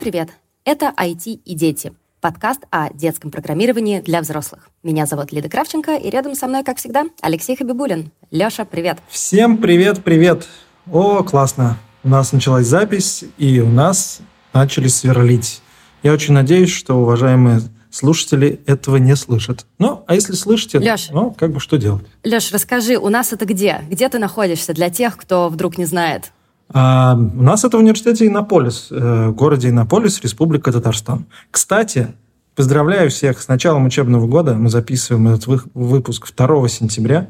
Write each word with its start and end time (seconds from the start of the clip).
привет! 0.00 0.30
Это 0.64 0.94
IT 0.96 1.42
и 1.44 1.54
дети. 1.54 1.92
Подкаст 2.22 2.62
о 2.70 2.90
детском 2.90 3.30
программировании 3.30 4.00
для 4.00 4.22
взрослых. 4.22 4.70
Меня 4.82 5.04
зовут 5.04 5.30
Лида 5.30 5.50
Кравченко, 5.50 5.96
и 5.96 6.08
рядом 6.08 6.34
со 6.34 6.46
мной, 6.46 6.64
как 6.64 6.78
всегда, 6.78 7.04
Алексей 7.20 7.54
Хабибулин. 7.54 8.10
Леша, 8.30 8.64
привет! 8.64 8.98
Всем 9.10 9.58
привет-привет! 9.58 10.48
О, 10.90 11.22
классно! 11.22 11.76
У 12.02 12.08
нас 12.08 12.32
началась 12.32 12.66
запись, 12.66 13.24
и 13.36 13.60
у 13.60 13.68
нас 13.68 14.20
начали 14.54 14.88
сверлить. 14.88 15.60
Я 16.02 16.14
очень 16.14 16.32
надеюсь, 16.32 16.70
что 16.70 16.94
уважаемые 16.94 17.60
слушатели 17.90 18.62
этого 18.64 18.96
не 18.96 19.14
слышат. 19.16 19.66
Ну, 19.78 20.02
а 20.06 20.14
если 20.14 20.32
слышите, 20.32 20.78
Леш, 20.78 21.10
ну, 21.10 21.30
как 21.32 21.52
бы 21.52 21.60
что 21.60 21.76
делать? 21.76 22.06
Леш, 22.24 22.50
расскажи, 22.52 22.96
у 22.96 23.10
нас 23.10 23.34
это 23.34 23.44
где? 23.44 23.82
Где 23.90 24.08
ты 24.08 24.18
находишься 24.18 24.72
для 24.72 24.88
тех, 24.88 25.18
кто 25.18 25.50
вдруг 25.50 25.76
не 25.76 25.84
знает? 25.84 26.32
А, 26.72 27.14
у 27.16 27.42
нас 27.42 27.64
это 27.64 27.76
в 27.76 27.80
университете 27.80 28.26
Иннополис, 28.26 28.88
э, 28.90 29.30
городе 29.30 29.70
Иннополис, 29.70 30.20
Республика 30.20 30.70
Татарстан. 30.70 31.26
Кстати, 31.50 32.14
поздравляю 32.54 33.10
всех 33.10 33.40
с 33.40 33.48
началом 33.48 33.86
учебного 33.86 34.26
года. 34.28 34.54
Мы 34.54 34.68
записываем 34.68 35.28
этот 35.28 35.46
выпуск 35.74 36.32
2 36.34 36.68
сентября. 36.68 37.28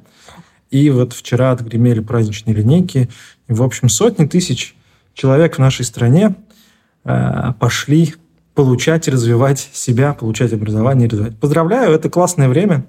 И 0.70 0.90
вот 0.90 1.14
вчера 1.14 1.52
отгремели 1.52 2.00
праздничные 2.00 2.54
линейки. 2.54 3.08
И, 3.48 3.52
в 3.52 3.62
общем, 3.62 3.88
сотни 3.88 4.26
тысяч 4.26 4.76
человек 5.14 5.56
в 5.56 5.58
нашей 5.58 5.86
стране 5.86 6.34
э, 7.04 7.52
пошли 7.58 8.14
получать 8.54 9.08
развивать 9.08 9.70
себя, 9.72 10.12
получать 10.12 10.52
образование 10.52 11.08
развивать. 11.08 11.38
Поздравляю, 11.38 11.92
это 11.92 12.10
классное 12.10 12.48
время. 12.48 12.84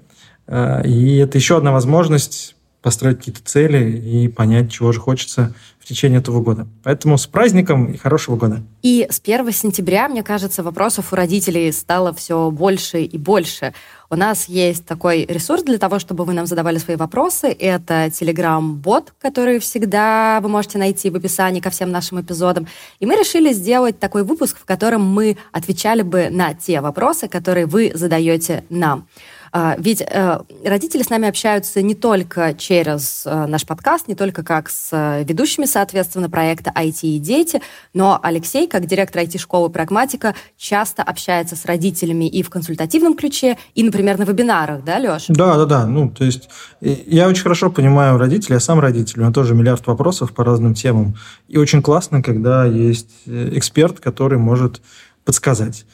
Э, 0.46 0.86
и 0.86 1.16
это 1.16 1.38
еще 1.38 1.56
одна 1.56 1.72
возможность 1.72 2.56
построить 2.82 3.18
какие-то 3.18 3.42
цели 3.44 3.96
и 3.98 4.28
понять, 4.28 4.70
чего 4.70 4.92
же 4.92 5.00
хочется 5.00 5.54
в 5.78 5.84
течение 5.84 6.20
этого 6.20 6.40
года. 6.40 6.66
Поэтому 6.82 7.16
с 7.16 7.26
праздником 7.26 7.86
и 7.86 7.96
хорошего 7.96 8.36
года. 8.36 8.62
И 8.82 9.06
с 9.08 9.20
1 9.20 9.50
сентября, 9.52 10.08
мне 10.08 10.22
кажется, 10.22 10.62
вопросов 10.62 11.12
у 11.12 11.16
родителей 11.16 11.70
стало 11.72 12.12
все 12.12 12.50
больше 12.50 13.02
и 13.02 13.18
больше. 13.18 13.72
У 14.10 14.16
нас 14.16 14.48
есть 14.48 14.84
такой 14.84 15.24
ресурс 15.24 15.62
для 15.62 15.78
того, 15.78 15.98
чтобы 15.98 16.24
вы 16.24 16.34
нам 16.34 16.46
задавали 16.46 16.78
свои 16.78 16.96
вопросы. 16.96 17.48
Это 17.48 18.06
Telegram-бот, 18.06 19.14
который 19.20 19.58
всегда 19.58 20.40
вы 20.42 20.48
можете 20.48 20.78
найти 20.78 21.08
в 21.08 21.16
описании 21.16 21.60
ко 21.60 21.70
всем 21.70 21.90
нашим 21.90 22.20
эпизодам. 22.20 22.66
И 23.00 23.06
мы 23.06 23.14
решили 23.14 23.52
сделать 23.52 23.98
такой 23.98 24.22
выпуск, 24.22 24.58
в 24.58 24.64
котором 24.64 25.02
мы 25.02 25.36
отвечали 25.50 26.02
бы 26.02 26.28
на 26.30 26.54
те 26.54 26.80
вопросы, 26.80 27.26
которые 27.26 27.66
вы 27.66 27.92
задаете 27.94 28.64
нам. 28.68 29.06
А, 29.54 29.76
ведь 29.78 30.00
э, 30.00 30.38
родители 30.64 31.02
с 31.02 31.10
нами 31.10 31.28
общаются 31.28 31.82
не 31.82 31.94
только 31.94 32.54
через 32.54 33.24
э, 33.26 33.46
наш 33.46 33.66
подкаст, 33.66 34.08
не 34.08 34.14
только 34.14 34.42
как 34.42 34.70
с 34.70 34.88
э, 34.92 35.24
ведущими, 35.24 35.66
соответственно, 35.66 36.30
проекта 36.30 36.72
IT 36.74 37.00
и 37.02 37.18
дети, 37.18 37.60
но 37.92 38.18
Алексей, 38.22 38.66
как 38.66 38.86
директор 38.86 39.22
IT-школы 39.22 39.68
«Прагматика», 39.68 40.34
часто 40.56 41.02
общается 41.02 41.54
с 41.54 41.66
родителями 41.66 42.26
и 42.26 42.42
в 42.42 42.48
консультативном 42.48 43.14
ключе, 43.14 43.58
и, 43.74 43.82
например, 43.82 44.18
на 44.18 44.22
вебинарах, 44.22 44.84
да, 44.84 44.96
Леш? 44.96 45.26
Да, 45.28 45.58
да, 45.58 45.66
да. 45.66 45.86
Ну, 45.86 46.08
то 46.08 46.24
есть 46.24 46.48
я 46.80 47.28
очень 47.28 47.42
хорошо 47.42 47.70
понимаю 47.70 48.16
родителей, 48.16 48.54
я 48.54 48.60
сам 48.60 48.80
родитель, 48.80 49.18
у 49.18 49.22
меня 49.22 49.32
тоже 49.32 49.54
миллиард 49.54 49.86
вопросов 49.86 50.32
по 50.32 50.44
разным 50.44 50.72
темам. 50.72 51.14
И 51.48 51.58
очень 51.58 51.82
классно, 51.82 52.22
когда 52.22 52.64
есть 52.64 53.10
эксперт, 53.26 54.00
который 54.00 54.38
может 54.38 54.80
подсказать. 55.26 55.84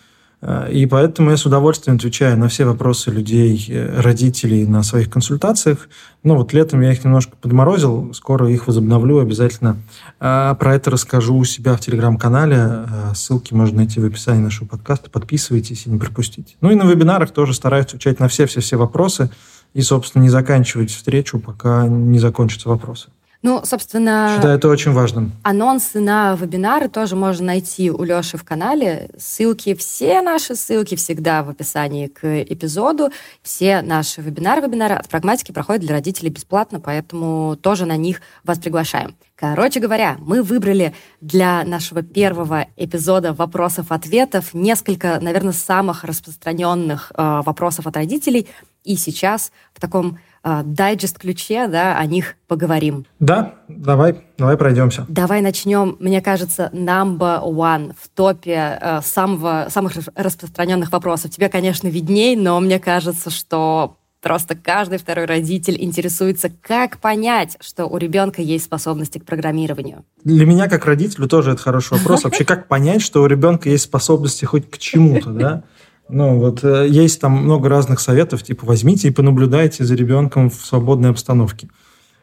Э, 0.41 0.71
и 0.71 0.87
поэтому 0.87 1.31
я 1.31 1.37
с 1.37 1.47
удовольствием 1.47 1.97
отвечаю 1.97 2.39
на 2.39 2.49
все 2.49 2.65
вопросы 2.65 3.11
людей, 3.11 3.67
э, 3.69 4.01
родителей 4.01 4.67
на 4.67 4.83
своих 4.83 5.11
консультациях. 5.11 5.89
Ну 6.23 6.37
вот 6.37 6.53
летом 6.53 6.81
я 6.81 6.93
их 6.93 7.05
немножко 7.05 7.37
подморозил, 7.41 8.13
скоро 8.15 8.51
их 8.51 8.67
возобновлю 8.67 9.19
обязательно. 9.19 9.77
А 10.21 10.55
про 10.55 10.75
это 10.75 10.91
расскажу 10.91 11.37
у 11.37 11.45
себя 11.45 11.75
в 11.77 11.81
телеграм-канале. 11.81 12.57
Э, 12.57 13.15
ссылки 13.15 13.55
можно 13.55 13.79
найти 13.79 14.01
в 14.01 14.05
описании 14.05 14.43
нашего 14.43 14.69
подкаста. 14.69 15.11
Подписывайтесь 15.11 15.87
и 15.87 15.91
не 15.91 15.99
пропустите. 15.99 16.55
Ну 16.61 16.71
и 16.71 16.75
на 16.75 16.85
вебинарах 16.85 17.31
тоже 17.31 17.55
стараюсь 17.55 17.87
отвечать 17.87 18.21
на 18.21 18.29
все-все-все 18.29 18.77
вопросы 18.77 19.31
и, 19.75 19.83
собственно, 19.83 20.23
не 20.23 20.31
заканчивать 20.31 20.91
встречу, 20.91 21.39
пока 21.39 21.87
не 21.87 22.19
закончатся 22.19 22.69
вопросы. 22.69 23.09
Ну, 23.41 23.65
собственно... 23.65 24.33
Считаю 24.35 24.59
это 24.59 24.69
очень 24.69 24.93
важным. 24.93 25.33
Анонсы 25.45 26.01
на 26.01 26.35
вебинары 26.35 26.89
тоже 26.89 27.15
можно 27.15 27.47
найти 27.47 27.89
у 27.91 28.03
Леши 28.03 28.37
в 28.37 28.43
канале. 28.43 29.11
Ссылки, 29.17 29.75
все 29.75 30.23
наши 30.23 30.57
ссылки 30.57 30.97
всегда 30.97 31.45
в 31.45 31.51
описании 31.51 32.09
к 32.09 32.43
эпизоду. 32.43 33.11
Все 33.43 33.81
наши 33.83 34.21
вебинары, 34.23 34.63
вебинары 34.63 34.97
от 34.97 35.09
прагматики 35.09 35.53
проходят 35.53 35.83
для 35.83 35.95
родителей 35.95 36.31
бесплатно, 36.31 36.81
поэтому 36.81 37.57
тоже 37.57 37.87
на 37.87 37.97
них 37.97 38.23
вас 38.43 38.59
приглашаем. 38.59 39.15
Короче 39.37 39.79
говоря, 39.79 40.17
мы 40.19 40.43
выбрали 40.43 40.93
для 41.21 41.63
нашего 41.63 42.03
первого 42.03 42.67
эпизода 42.77 43.33
вопросов-ответов 43.33 44.53
несколько, 44.53 45.21
наверное, 45.21 45.53
самых 45.53 46.03
распространенных 46.03 47.13
э, 47.15 47.43
вопросов 47.47 47.87
от 47.87 47.95
родителей. 47.95 48.49
И 48.83 48.97
сейчас 48.97 49.53
в 49.75 49.81
таком 49.81 50.19
э, 50.45 50.63
дайджест-ключе, 50.65 51.69
да, 51.69 51.99
о 51.99 52.07
них 52.07 52.37
поговорим. 52.47 53.07
Да, 53.21 53.55
давай, 53.69 54.25
давай 54.37 54.57
пройдемся. 54.57 55.05
Давай 55.09 55.41
начнем, 55.41 55.97
мне 56.01 56.21
кажется, 56.21 56.71
number 56.73 57.43
one 57.43 57.95
в 58.01 58.09
топе 58.09 58.79
э, 58.81 59.01
самого, 59.03 59.69
самых 59.71 59.93
распространенных 60.15 60.93
вопросов. 60.93 61.31
Тебе, 61.31 61.49
конечно, 61.49 61.89
видней, 61.89 62.37
но 62.37 62.59
мне 62.61 62.79
кажется, 62.79 63.31
что 63.31 63.99
Просто 64.21 64.57
каждый 64.57 64.99
второй 64.99 65.27
родитель 65.27 65.77
интересуется, 65.79 66.51
как 66.61 66.99
понять, 66.99 67.57
что 67.61 67.87
у 67.87 67.97
ребенка 67.99 68.43
есть 68.43 68.65
способности 68.65 69.19
к 69.19 69.25
программированию. 69.25 70.05
Для 70.25 70.45
меня, 70.45 70.69
как 70.69 70.87
родителю, 70.87 71.29
тоже 71.29 71.53
это 71.53 71.63
хороший 71.63 71.99
вопрос. 71.99 72.25
Вообще, 72.25 72.45
как 72.45 72.67
понять, 72.67 73.01
что 73.01 73.23
у 73.23 73.27
ребенка 73.27 73.71
есть 73.71 73.85
способности 73.85 74.45
хоть 74.45 74.69
к 74.69 74.79
чему-то, 74.79 75.31
да? 75.31 75.63
Ну, 76.09 76.39
вот 76.39 76.65
э, 76.65 76.87
есть 76.89 77.21
там 77.21 77.33
много 77.33 77.69
разных 77.69 78.01
советов, 78.01 78.43
типа 78.43 78.67
возьмите 78.67 79.09
и 79.09 79.11
понаблюдайте 79.11 79.85
за 79.85 79.95
ребенком 79.95 80.49
в 80.49 80.55
свободной 80.55 81.11
обстановке. 81.11 81.69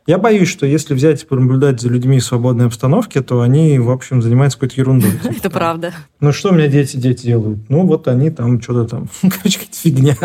Я 0.07 0.19
боюсь, 0.19 0.49
что 0.49 0.67
если 0.67 0.93
взять 0.93 1.23
и 1.23 1.25
понаблюдать 1.25 1.81
за 1.81 1.89
людьми 1.89 2.19
в 2.19 2.23
свободной 2.23 2.67
обстановке, 2.67 3.21
то 3.21 3.41
они, 3.41 3.79
в 3.79 3.89
общем, 3.89 4.21
занимаются 4.21 4.59
какой-то 4.59 4.79
ерундой. 4.79 5.09
Это 5.23 5.49
правда. 5.49 5.93
Ну, 6.19 6.31
что 6.31 6.49
у 6.49 6.53
меня 6.53 6.67
дети, 6.67 6.97
дети 6.97 7.25
делают? 7.25 7.67
Ну, 7.69 7.87
вот 7.87 8.07
они 8.07 8.29
там 8.29 8.61
что-то 8.61 8.87
там, 8.87 9.09
короче, 9.21 9.59
какая-то 9.59 9.77
фигня. 9.77 10.15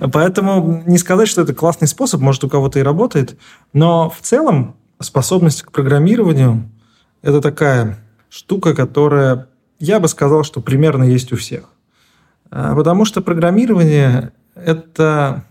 Поэтому 0.12 0.82
не 0.86 0.98
сказать, 0.98 1.28
что 1.28 1.42
это 1.42 1.54
классный 1.54 1.86
способ, 1.86 2.20
может, 2.20 2.42
у 2.42 2.48
кого-то 2.48 2.80
и 2.80 2.82
работает, 2.82 3.36
но 3.72 4.10
в 4.10 4.20
целом 4.22 4.74
способность 5.00 5.62
к 5.62 5.70
программированию– 5.70 6.68
это 7.22 7.40
такая 7.40 7.98
штука, 8.28 8.74
которая, 8.74 9.46
я 9.78 10.00
бы 10.00 10.08
сказал, 10.08 10.42
что 10.42 10.60
примерно 10.60 11.04
есть 11.04 11.32
у 11.32 11.36
всех. 11.36 11.73
А, 12.50 12.74
потому 12.74 13.04
что 13.04 13.20
программирование– 13.20 14.32
это, 14.54 15.44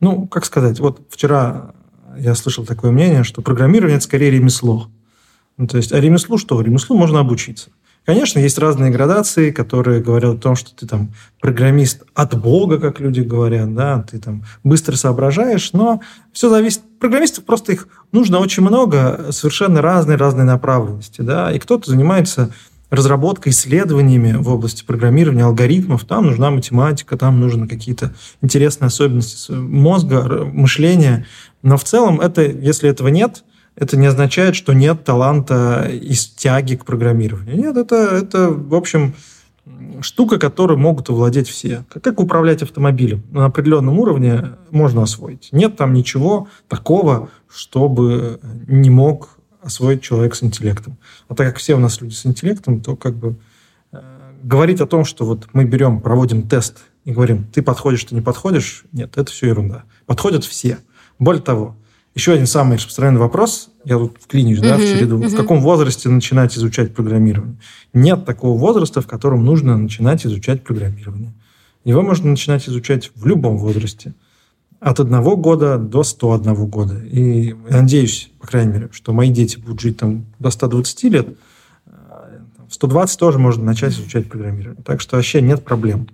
ну, 0.00 0.26
как 0.26 0.44
сказать, 0.44 0.80
вот 0.80 1.00
вчера 1.10 1.72
я 2.16 2.34
слышал 2.34 2.64
такое 2.64 2.90
мнение, 2.90 3.24
что 3.24 3.42
программирование– 3.42 3.96
это 3.98 4.04
скорее 4.04 4.30
ремесло. 4.30 4.88
Ну, 5.56 5.66
то 5.66 5.76
есть, 5.76 5.92
а 5.92 6.00
ремеслу 6.00 6.38
что? 6.38 6.60
Ремеслу 6.60 6.96
можно 6.96 7.20
обучиться. 7.20 7.70
Конечно, 8.08 8.38
есть 8.38 8.56
разные 8.58 8.90
градации, 8.90 9.50
которые 9.50 10.00
говорят 10.00 10.36
о 10.36 10.38
том, 10.38 10.56
что 10.56 10.74
ты 10.74 10.86
там 10.86 11.12
программист 11.40 12.04
от 12.14 12.40
Бога, 12.40 12.78
как 12.78 13.00
люди 13.00 13.20
говорят, 13.20 13.74
да, 13.74 14.02
ты 14.10 14.18
там 14.18 14.44
быстро 14.64 14.96
соображаешь, 14.96 15.74
но 15.74 16.00
все 16.32 16.48
зависит. 16.48 16.80
Программистов 17.00 17.44
просто 17.44 17.72
их 17.72 17.86
нужно 18.10 18.38
очень 18.38 18.62
много, 18.62 19.26
совершенно 19.32 19.82
разные, 19.82 20.16
разные 20.16 20.44
направленности, 20.44 21.20
да, 21.20 21.52
и 21.52 21.58
кто-то 21.58 21.90
занимается 21.90 22.50
разработкой, 22.90 23.52
исследованиями 23.52 24.36
в 24.36 24.48
области 24.48 24.84
программирования 24.84 25.44
алгоритмов, 25.44 26.04
там 26.04 26.26
нужна 26.26 26.50
математика, 26.50 27.16
там 27.16 27.40
нужны 27.40 27.68
какие-то 27.68 28.14
интересные 28.40 28.86
особенности 28.86 29.52
мозга, 29.52 30.44
мышления. 30.44 31.26
Но 31.62 31.76
в 31.76 31.84
целом 31.84 32.20
это, 32.20 32.42
если 32.42 32.88
этого 32.88 33.08
нет, 33.08 33.44
это 33.76 33.96
не 33.96 34.06
означает, 34.06 34.56
что 34.56 34.72
нет 34.72 35.04
таланта 35.04 35.88
и 35.90 36.14
тяги 36.14 36.74
к 36.74 36.84
программированию. 36.84 37.56
Нет, 37.56 37.76
это, 37.76 37.94
это 37.94 38.48
в 38.50 38.74
общем, 38.74 39.14
штука, 40.00 40.38
которой 40.38 40.76
могут 40.76 41.10
овладеть 41.10 41.48
все. 41.48 41.84
Как 42.02 42.20
управлять 42.20 42.62
автомобилем? 42.62 43.22
На 43.30 43.46
определенном 43.46 43.98
уровне 43.98 44.52
можно 44.70 45.02
освоить. 45.02 45.48
Нет 45.52 45.76
там 45.76 45.92
ничего 45.92 46.48
такого, 46.68 47.28
чтобы 47.48 48.40
не 48.66 48.90
мог 48.90 49.37
освоить 49.62 50.02
человек 50.02 50.34
с 50.34 50.42
интеллектом. 50.42 50.96
А 51.28 51.34
так 51.34 51.48
как 51.48 51.56
все 51.56 51.74
у 51.74 51.78
нас 51.78 52.00
люди 52.00 52.14
с 52.14 52.26
интеллектом, 52.26 52.80
то 52.80 52.96
как 52.96 53.16
бы 53.16 53.36
э, 53.92 54.00
говорить 54.42 54.80
о 54.80 54.86
том, 54.86 55.04
что 55.04 55.24
вот 55.24 55.48
мы 55.52 55.64
берем, 55.64 56.00
проводим 56.00 56.42
тест 56.48 56.78
и 57.04 57.12
говорим, 57.12 57.44
ты 57.52 57.62
подходишь, 57.62 58.04
ты 58.04 58.14
не 58.14 58.20
подходишь, 58.20 58.84
нет, 58.92 59.16
это 59.16 59.30
все 59.30 59.48
ерунда. 59.48 59.84
Подходят 60.06 60.44
все. 60.44 60.78
Более 61.18 61.42
того, 61.42 61.76
еще 62.14 62.32
один 62.32 62.46
самый 62.46 62.78
распространенный 62.78 63.20
вопрос, 63.20 63.70
я 63.84 63.96
тут 63.96 64.16
вклинюсь, 64.20 64.60
да, 64.60 64.76
в 64.76 64.80
череду. 64.80 65.18
В 65.18 65.36
каком 65.36 65.60
возрасте 65.60 66.08
начинать 66.08 66.56
изучать 66.56 66.94
программирование? 66.94 67.56
Нет 67.92 68.24
такого 68.24 68.58
возраста, 68.58 69.00
в 69.00 69.06
котором 69.06 69.44
нужно 69.44 69.76
начинать 69.76 70.26
изучать 70.26 70.64
программирование. 70.64 71.32
Его 71.84 72.02
можно 72.02 72.30
начинать 72.30 72.68
изучать 72.68 73.12
в 73.14 73.24
любом 73.26 73.56
возрасте 73.56 74.14
от 74.80 75.00
одного 75.00 75.36
года 75.36 75.78
до 75.78 76.02
101 76.02 76.66
года. 76.66 76.98
И 77.04 77.54
надеюсь, 77.68 78.30
по 78.40 78.46
крайней 78.46 78.72
мере, 78.72 78.88
что 78.92 79.12
мои 79.12 79.30
дети 79.30 79.58
будут 79.58 79.80
жить 79.80 79.98
там 79.98 80.26
до 80.38 80.50
120 80.50 81.04
лет. 81.04 81.28
120 82.70 83.18
тоже 83.18 83.38
можно 83.38 83.64
начать 83.64 83.92
изучать 83.92 84.28
программирование. 84.28 84.82
Так 84.84 85.00
что 85.00 85.16
вообще 85.16 85.40
нет 85.40 85.64
проблем. 85.64 86.08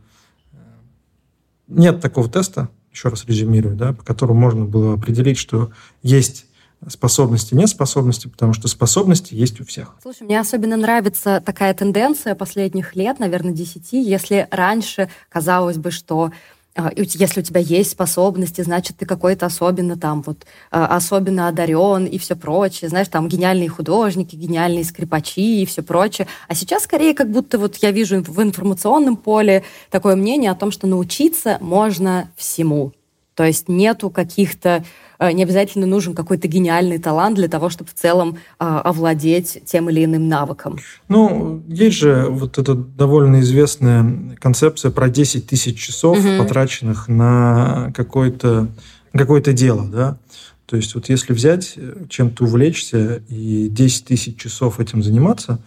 Нет 1.66 2.00
такого 2.00 2.31
теста, 2.31 2.69
еще 2.93 3.08
раз 3.08 3.25
резюмирую, 3.26 3.75
да, 3.75 3.93
по 3.93 4.05
которому 4.05 4.38
можно 4.38 4.64
было 4.64 4.94
определить, 4.94 5.38
что 5.38 5.70
есть 6.02 6.46
способности, 6.88 7.55
нет 7.55 7.69
способности, 7.69 8.28
потому 8.28 8.52
что 8.52 8.69
способности 8.69 9.34
есть 9.34 9.61
у 9.61 9.64
всех. 9.64 9.94
Слушай, 10.02 10.25
мне 10.25 10.38
особенно 10.38 10.76
нравится 10.76 11.43
такая 11.44 11.72
тенденция 11.75 12.34
последних 12.34 12.94
лет, 12.94 13.19
наверное, 13.19 13.52
десяти, 13.52 14.02
если 14.02 14.46
раньше 14.50 15.08
казалось 15.31 15.78
бы, 15.78 15.90
что 15.90 16.31
если 16.76 17.41
у 17.41 17.43
тебя 17.43 17.61
есть 17.61 17.93
способности, 17.93 18.62
значит, 18.62 18.97
ты 18.97 19.06
какой-то 19.06 19.47
особенно 19.47 19.97
там 19.97 20.23
вот 20.23 20.44
а, 20.73 20.87
особенно 20.97 21.47
одарен 21.47 22.05
и 22.06 22.19
все 22.19 22.35
прочее. 22.35 22.88
Знаешь, 22.88 23.09
там 23.09 23.29
гениальные 23.29 23.69
художники, 23.69 24.35
гениальные 24.35 24.85
скрипачи 24.85 25.62
и 25.62 25.67
все 25.67 25.82
прочее. 25.82 26.26
А 26.49 26.55
сейчас 26.55 26.85
скорее 26.85 27.15
как 27.15 27.31
будто 27.31 27.59
вот 27.59 27.76
я 27.76 27.93
вижу 27.93 28.21
в 28.23 28.43
информационном 28.43 29.17
поле 29.17 29.62
такое 29.91 30.17
мнение 30.17 30.50
о 30.50 30.56
том, 30.56 30.73
что 30.73 30.88
научиться 30.88 31.59
можно 31.61 32.31
всему. 32.37 32.93
То 33.35 33.44
есть 33.44 33.69
нету 33.69 34.11
каких-то, 34.11 34.85
не 35.32 35.43
обязательно 35.43 35.87
нужен 35.87 36.15
какой-то 36.15 36.49
гениальный 36.49 36.99
талант 36.99 37.37
для 37.37 37.49
того, 37.49 37.71
чтобы 37.71 37.91
в 37.91 37.94
целом 37.94 38.38
а, 38.59 38.81
овладеть 38.81 39.62
тем 39.65 39.91
или 39.91 40.05
иным 40.05 40.29
навыком. 40.29 40.79
Ну, 41.09 41.62
есть 41.69 41.97
же 41.97 42.26
вот 42.29 42.59
эта 42.59 42.75
довольно 42.75 43.41
известная 43.41 44.37
концепция 44.41 44.91
про 44.91 45.09
10 45.09 45.47
тысяч 45.47 45.79
часов, 45.79 46.19
угу. 46.19 46.38
потраченных 46.38 47.09
на 47.09 47.93
какое-то 47.94 48.69
какое 49.12 49.41
дело, 49.41 49.87
да. 49.87 50.19
То 50.67 50.76
есть 50.76 50.94
вот 50.94 51.09
если 51.09 51.32
взять, 51.32 51.75
э, 51.76 52.05
чем-то 52.09 52.44
увлечься 52.44 53.23
и 53.29 53.69
10 53.69 54.06
тысяч 54.06 54.37
часов 54.37 54.81
этим 54.81 55.03
заниматься, 55.03 55.61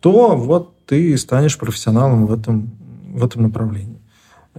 то 0.00 0.36
вот 0.36 0.74
ты 0.86 1.16
станешь 1.18 1.58
профессионалом 1.58 2.26
в 2.26 2.32
этом, 2.32 2.70
в 3.08 3.24
этом 3.24 3.42
направлении. 3.42 3.98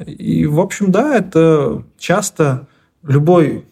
И, 0.05 0.45
в 0.45 0.59
общем, 0.59 0.91
да, 0.91 1.15
это 1.15 1.83
часто 1.97 2.67
любой, 3.03 3.65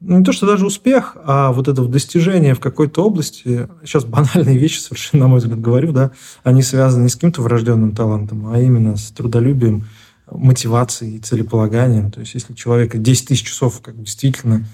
не 0.00 0.24
то 0.24 0.32
что 0.32 0.46
даже 0.46 0.66
успех, 0.66 1.16
а 1.24 1.52
вот 1.52 1.68
это 1.68 1.84
достижение 1.84 2.54
в 2.54 2.60
какой-то 2.60 3.04
области, 3.04 3.68
сейчас 3.84 4.04
банальные 4.04 4.56
вещи 4.56 4.78
совершенно, 4.78 5.24
на 5.24 5.28
мой 5.28 5.38
взгляд, 5.40 5.60
говорю, 5.60 5.92
да, 5.92 6.12
они 6.42 6.62
связаны 6.62 7.04
не 7.04 7.08
с 7.08 7.14
каким-то 7.14 7.42
врожденным 7.42 7.94
талантом, 7.94 8.46
а 8.52 8.58
именно 8.58 8.96
с 8.96 9.10
трудолюбием, 9.10 9.84
мотивацией, 10.30 11.18
целеполаганием. 11.18 12.10
То 12.10 12.20
есть, 12.20 12.34
если 12.34 12.54
человек 12.54 12.96
10 12.96 13.28
тысяч 13.28 13.46
часов 13.46 13.80
как 13.82 14.00
действительно 14.00 14.64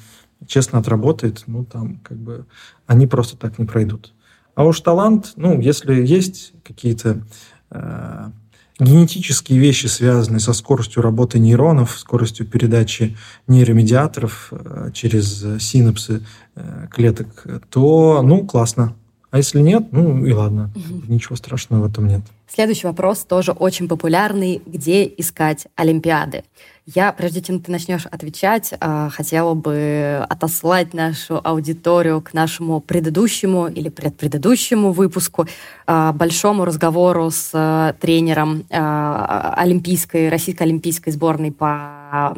честно 0.46 0.78
отработает, 0.78 1.44
ну, 1.46 1.64
там, 1.64 1.98
как 2.02 2.18
бы, 2.18 2.46
они 2.86 3.06
просто 3.06 3.36
так 3.36 3.58
не 3.58 3.64
пройдут. 3.64 4.12
А 4.54 4.64
уж 4.64 4.80
талант, 4.80 5.32
ну, 5.36 5.60
если 5.60 5.94
есть 5.94 6.52
какие-то 6.62 7.22
э, 7.70 8.30
генетические 8.78 9.58
вещи, 9.58 9.86
связанные 9.86 10.40
со 10.40 10.52
скоростью 10.52 11.02
работы 11.02 11.38
нейронов, 11.38 11.98
скоростью 11.98 12.46
передачи 12.46 13.16
нейромедиаторов 13.46 14.48
э, 14.50 14.90
через 14.92 15.62
синапсы 15.62 16.22
э, 16.54 16.86
клеток, 16.90 17.46
то, 17.70 18.22
ну, 18.22 18.46
классно. 18.46 18.94
А 19.36 19.38
если 19.38 19.60
нет, 19.60 19.88
ну 19.92 20.24
и 20.24 20.32
ладно, 20.32 20.70
угу. 20.74 21.12
ничего 21.12 21.36
страшного 21.36 21.82
в 21.82 21.92
этом 21.92 22.08
нет. 22.08 22.22
Следующий 22.48 22.86
вопрос 22.86 23.18
тоже 23.18 23.52
очень 23.52 23.86
популярный. 23.86 24.62
Где 24.64 25.04
искать 25.04 25.66
Олимпиады? 25.76 26.42
Я, 26.86 27.12
прежде 27.12 27.42
чем 27.42 27.60
ты 27.60 27.70
начнешь 27.70 28.06
отвечать, 28.06 28.72
а, 28.80 29.10
хотела 29.10 29.52
бы 29.52 30.24
отослать 30.26 30.94
нашу 30.94 31.38
аудиторию 31.44 32.22
к 32.22 32.32
нашему 32.32 32.80
предыдущему 32.80 33.66
или 33.66 33.90
предпредыдущему 33.90 34.92
выпуску, 34.92 35.46
а, 35.86 36.14
большому 36.14 36.64
разговору 36.64 37.30
с 37.30 37.50
а, 37.52 37.92
тренером 38.00 38.64
олимпийской, 38.70 40.30
российской 40.30 40.62
олимпийской 40.62 41.10
сборной 41.10 41.52
по 41.52 42.34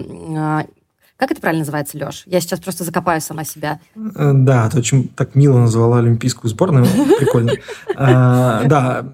как 1.18 1.32
это 1.32 1.40
правильно 1.40 1.60
называется, 1.60 1.98
Леш? 1.98 2.22
Я 2.26 2.40
сейчас 2.40 2.60
просто 2.60 2.84
закопаю 2.84 3.20
сама 3.20 3.44
себя. 3.44 3.80
Э, 3.94 4.32
да, 4.34 4.70
ты 4.70 4.78
очень 4.78 5.08
так 5.08 5.34
мило 5.34 5.58
назвала 5.58 5.98
олимпийскую 5.98 6.50
сборную. 6.50 6.86
Прикольно. 7.18 7.52
Да, 7.96 9.04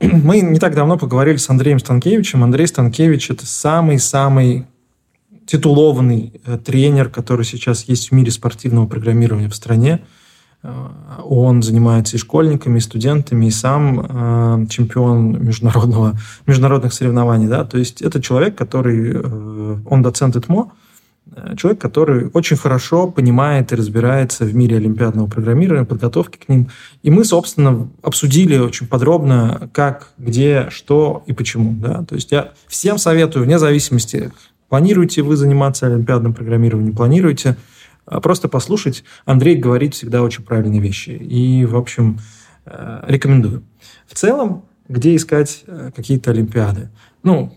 мы 0.00 0.40
не 0.40 0.58
так 0.58 0.74
давно 0.74 0.98
поговорили 0.98 1.36
с 1.36 1.48
Андреем 1.48 1.78
Станкевичем. 1.78 2.42
Андрей 2.42 2.66
Станкевич– 2.66 3.30
это 3.30 3.46
самый-самый 3.46 4.66
титулованный 5.50 6.40
э, 6.46 6.58
тренер, 6.58 7.08
который 7.08 7.44
сейчас 7.44 7.84
есть 7.84 8.10
в 8.10 8.12
мире 8.12 8.30
спортивного 8.30 8.86
программирования 8.86 9.48
в 9.48 9.54
стране. 9.54 10.00
Э, 10.62 10.88
он 11.24 11.62
занимается 11.62 12.16
и 12.16 12.20
школьниками, 12.20 12.78
и 12.78 12.80
студентами, 12.80 13.46
и 13.46 13.50
сам 13.50 14.00
э, 14.00 14.66
чемпион 14.68 15.44
международного, 15.44 16.16
международных 16.46 16.92
соревнований. 16.92 17.48
Да? 17.48 17.64
То 17.64 17.78
есть 17.78 18.00
это 18.00 18.22
человек, 18.22 18.56
который, 18.56 19.20
он 19.84 20.02
доцент 20.02 20.36
ИТМО, 20.36 20.70
человек, 21.56 21.80
который 21.80 22.30
очень 22.32 22.56
хорошо 22.56 23.08
понимает 23.08 23.72
и 23.72 23.76
разбирается 23.76 24.44
в 24.44 24.54
мире 24.54 24.76
олимпиадного 24.76 25.26
программирования, 25.26 25.84
подготовки 25.84 26.38
к 26.38 26.48
ним. 26.48 26.68
И 27.02 27.10
мы, 27.10 27.24
собственно, 27.24 27.88
обсудили 28.02 28.58
очень 28.58 28.86
подробно, 28.86 29.70
как, 29.72 30.08
где, 30.18 30.68
что 30.70 31.22
и 31.26 31.32
почему. 31.32 31.74
Да? 31.74 32.04
То 32.04 32.14
есть 32.14 32.32
я 32.32 32.52
всем 32.66 32.98
советую, 32.98 33.44
вне 33.44 33.58
зависимости, 33.58 34.32
Планируете 34.70 35.22
вы 35.22 35.36
заниматься 35.36 35.88
олимпиадным 35.88 36.32
программированием, 36.32 36.94
планируете, 36.94 37.56
а 38.06 38.20
просто 38.20 38.48
послушать. 38.48 39.02
Андрей 39.24 39.56
говорит 39.56 39.94
всегда 39.94 40.22
очень 40.22 40.44
правильные 40.44 40.80
вещи. 40.80 41.10
И, 41.10 41.64
в 41.64 41.76
общем, 41.76 42.20
э, 42.66 43.04
рекомендую. 43.08 43.64
В 44.06 44.14
целом, 44.14 44.64
где 44.88 45.16
искать 45.16 45.64
э, 45.66 45.90
какие-то 45.94 46.30
олимпиады? 46.30 46.88
Ну, 47.24 47.52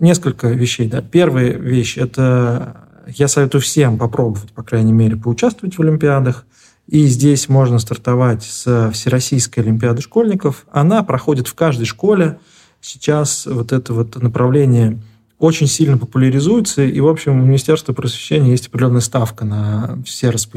несколько 0.00 0.48
вещей. 0.48 0.88
Да. 0.88 1.02
Первая 1.02 1.52
вещь– 1.52 1.96
это 1.98 2.85
я 3.06 3.28
советую 3.28 3.60
всем 3.60 3.98
попробовать, 3.98 4.52
по 4.52 4.62
крайней 4.62 4.92
мере, 4.92 5.16
поучаствовать 5.16 5.76
в 5.76 5.82
олимпиадах. 5.82 6.44
И 6.86 7.06
здесь 7.06 7.48
можно 7.48 7.78
стартовать 7.78 8.44
с 8.44 8.90
Всероссийской 8.92 9.64
олимпиады 9.64 10.02
школьников. 10.02 10.66
Она 10.70 11.02
проходит 11.02 11.48
в 11.48 11.54
каждой 11.54 11.84
школе. 11.84 12.38
Сейчас 12.80 13.46
вот 13.46 13.72
это 13.72 13.92
вот 13.92 14.20
направление– 14.22 15.00
очень 15.38 15.66
сильно 15.66 15.98
популяризуется, 15.98 16.82
и, 16.82 16.98
в 17.00 17.06
общем, 17.06 17.38
у 17.38 17.44
Министерства 17.44 17.92
просвещения 17.92 18.50
есть 18.50 18.68
определенная 18.68 19.00
ставка 19.00 19.44
на 19.44 19.98
все, 20.04 20.30
расп... 20.30 20.56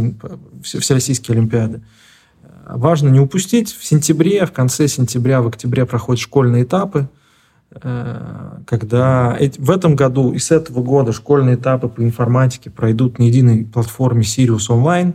все 0.64 0.94
российские 0.94 1.36
олимпиады. 1.36 1.82
Важно 2.66 3.10
не 3.10 3.20
упустить. 3.20 3.74
В 3.74 3.84
сентябре, 3.84 4.46
в 4.46 4.52
конце 4.52 4.88
сентября, 4.88 5.42
в 5.42 5.48
октябре 5.48 5.86
проходят 5.86 6.22
школьные 6.22 6.64
этапы, 6.64 7.10
когда 8.66 9.38
в 9.58 9.72
этом 9.72 9.96
году 9.96 10.32
и 10.32 10.40
с 10.40 10.52
этого 10.52 10.82
года 10.82 11.12
школьные 11.12 11.56
этапы 11.56 11.88
по 11.90 12.02
информатике 12.02 12.70
пройдут 12.70 13.20
на 13.20 13.24
единой 13.24 13.66
платформе 13.66 14.22
Sirius 14.22 14.70
Online. 14.70 15.14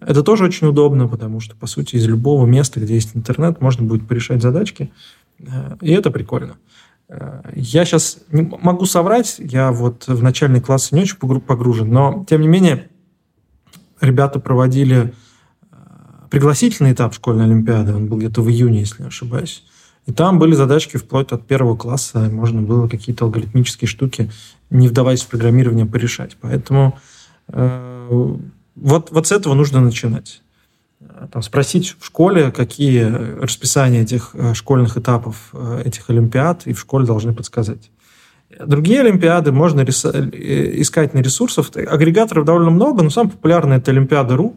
Это 0.00 0.22
тоже 0.22 0.44
очень 0.44 0.66
удобно, 0.66 1.08
потому 1.08 1.40
что, 1.40 1.54
по 1.54 1.66
сути, 1.66 1.96
из 1.96 2.06
любого 2.06 2.46
места, 2.46 2.80
где 2.80 2.94
есть 2.94 3.14
интернет, 3.14 3.60
можно 3.60 3.84
будет 3.84 4.08
порешать 4.08 4.40
задачки, 4.40 4.90
э, 5.38 5.76
и 5.82 5.92
это 5.92 6.10
прикольно. 6.10 6.56
Я 7.54 7.84
сейчас 7.84 8.18
не 8.30 8.42
могу 8.42 8.86
соврать, 8.86 9.36
я 9.38 9.72
вот 9.72 10.06
в 10.06 10.22
начальный 10.22 10.60
класс 10.60 10.92
не 10.92 11.02
очень 11.02 11.16
погружен, 11.16 11.90
но 11.90 12.24
тем 12.28 12.40
не 12.40 12.46
менее 12.46 12.88
ребята 14.00 14.38
проводили 14.38 15.12
э, 15.72 15.76
пригласительный 16.30 16.92
этап 16.92 17.12
школьной 17.14 17.46
олимпиады, 17.46 17.94
он 17.94 18.06
был 18.06 18.18
где-то 18.18 18.42
в 18.42 18.48
июне, 18.48 18.80
если 18.80 19.02
не 19.02 19.08
ошибаюсь. 19.08 19.64
И 20.06 20.12
там 20.12 20.38
были 20.38 20.54
задачки 20.54 20.96
вплоть 20.96 21.32
от 21.32 21.46
первого 21.46 21.76
класса, 21.76 22.28
можно 22.30 22.62
было 22.62 22.88
какие-то 22.88 23.26
алгоритмические 23.26 23.88
штуки, 23.88 24.30
не 24.70 24.88
вдаваясь 24.88 25.22
в 25.22 25.28
программирование, 25.28 25.86
порешать. 25.86 26.36
Поэтому 26.40 26.98
э, 27.48 28.36
вот, 28.76 29.10
вот 29.10 29.26
с 29.26 29.32
этого 29.32 29.54
нужно 29.54 29.80
начинать. 29.80 30.42
Э, 31.00 31.26
там, 31.30 31.42
спросить 31.42 31.96
в 31.98 32.04
школе, 32.04 32.50
какие 32.50 33.02
расписания 33.02 34.02
этих 34.02 34.30
э, 34.34 34.54
школьных 34.54 34.96
этапов, 34.96 35.50
э, 35.52 35.82
этих 35.84 36.10
олимпиад, 36.10 36.66
и 36.66 36.72
в 36.72 36.80
школе 36.80 37.06
должны 37.06 37.34
подсказать. 37.34 37.90
Другие 38.58 39.00
олимпиады 39.00 39.52
можно 39.52 39.82
искать 39.82 41.14
на 41.14 41.20
ресурсах. 41.20 41.70
Агрегаторов 41.76 42.44
довольно 42.44 42.70
много, 42.70 43.02
но 43.02 43.10
самый 43.10 43.30
популярный 43.30 43.76
это 43.76 43.92
Олимпиада.ру. 43.92 44.56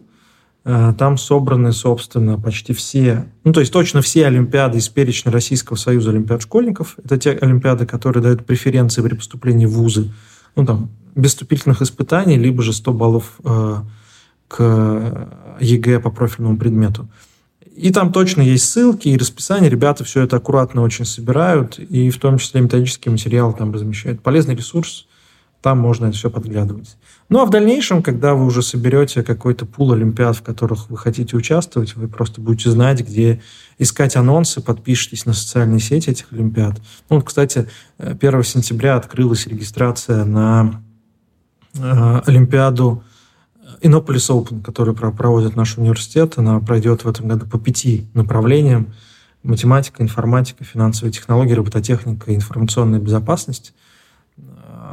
Там 0.64 1.18
собраны, 1.18 1.72
собственно, 1.72 2.40
почти 2.40 2.72
все, 2.72 3.26
ну, 3.44 3.52
то 3.52 3.60
есть 3.60 3.70
точно 3.70 4.00
все 4.00 4.26
олимпиады 4.26 4.78
из 4.78 4.88
перечня 4.88 5.30
Российского 5.30 5.76
союза 5.76 6.08
олимпиад 6.08 6.40
школьников. 6.40 6.96
Это 7.04 7.18
те 7.18 7.32
олимпиады, 7.32 7.84
которые 7.84 8.22
дают 8.22 8.46
преференции 8.46 9.02
при 9.02 9.14
поступлении 9.14 9.66
в 9.66 9.72
вузы. 9.72 10.10
Ну, 10.56 10.64
там, 10.64 10.88
без 11.14 11.32
вступительных 11.32 11.82
испытаний, 11.82 12.38
либо 12.38 12.62
же 12.62 12.72
100 12.72 12.92
баллов 12.94 13.38
к 14.48 15.28
ЕГЭ 15.60 16.00
по 16.00 16.10
профильному 16.10 16.56
предмету. 16.56 17.08
И 17.76 17.92
там 17.92 18.10
точно 18.10 18.40
есть 18.40 18.64
ссылки 18.64 19.08
и 19.08 19.18
расписание. 19.18 19.68
Ребята 19.68 20.02
все 20.04 20.22
это 20.22 20.36
аккуратно 20.36 20.80
очень 20.80 21.04
собирают, 21.04 21.78
и 21.78 22.08
в 22.08 22.18
том 22.18 22.38
числе 22.38 22.62
методический 22.62 23.10
материал 23.10 23.52
там 23.52 23.70
размещают. 23.70 24.22
Полезный 24.22 24.54
ресурс. 24.54 25.08
Там 25.64 25.78
можно 25.78 26.06
это 26.06 26.14
все 26.14 26.28
подглядывать. 26.28 26.98
Ну, 27.30 27.40
а 27.40 27.46
в 27.46 27.50
дальнейшем, 27.50 28.02
когда 28.02 28.34
вы 28.34 28.44
уже 28.44 28.60
соберете 28.60 29.22
какой-то 29.22 29.64
пул 29.64 29.94
олимпиад, 29.94 30.36
в 30.36 30.42
которых 30.42 30.90
вы 30.90 30.98
хотите 30.98 31.38
участвовать, 31.38 31.96
вы 31.96 32.06
просто 32.06 32.42
будете 32.42 32.68
знать, 32.68 33.00
где 33.00 33.40
искать 33.78 34.14
анонсы, 34.14 34.60
подпишитесь 34.60 35.24
на 35.24 35.32
социальные 35.32 35.80
сети 35.80 36.10
этих 36.10 36.30
олимпиад. 36.34 36.82
Ну, 37.08 37.22
кстати, 37.22 37.66
1 37.96 38.42
сентября 38.42 38.96
открылась 38.96 39.46
регистрация 39.46 40.26
на 40.26 40.82
э, 41.78 42.20
Олимпиаду 42.26 43.02
Innopolis 43.80 44.28
Open, 44.28 44.62
которую 44.62 44.94
проводит 44.94 45.56
наш 45.56 45.78
университет. 45.78 46.34
Она 46.36 46.60
пройдет 46.60 47.04
в 47.04 47.08
этом 47.08 47.26
году 47.26 47.46
по 47.46 47.58
пяти 47.58 48.06
направлениям. 48.12 48.92
Математика, 49.42 50.02
информатика, 50.02 50.62
финансовые 50.62 51.12
технологии, 51.12 51.54
робототехника, 51.54 52.34
информационная 52.34 53.00
безопасность. 53.00 53.72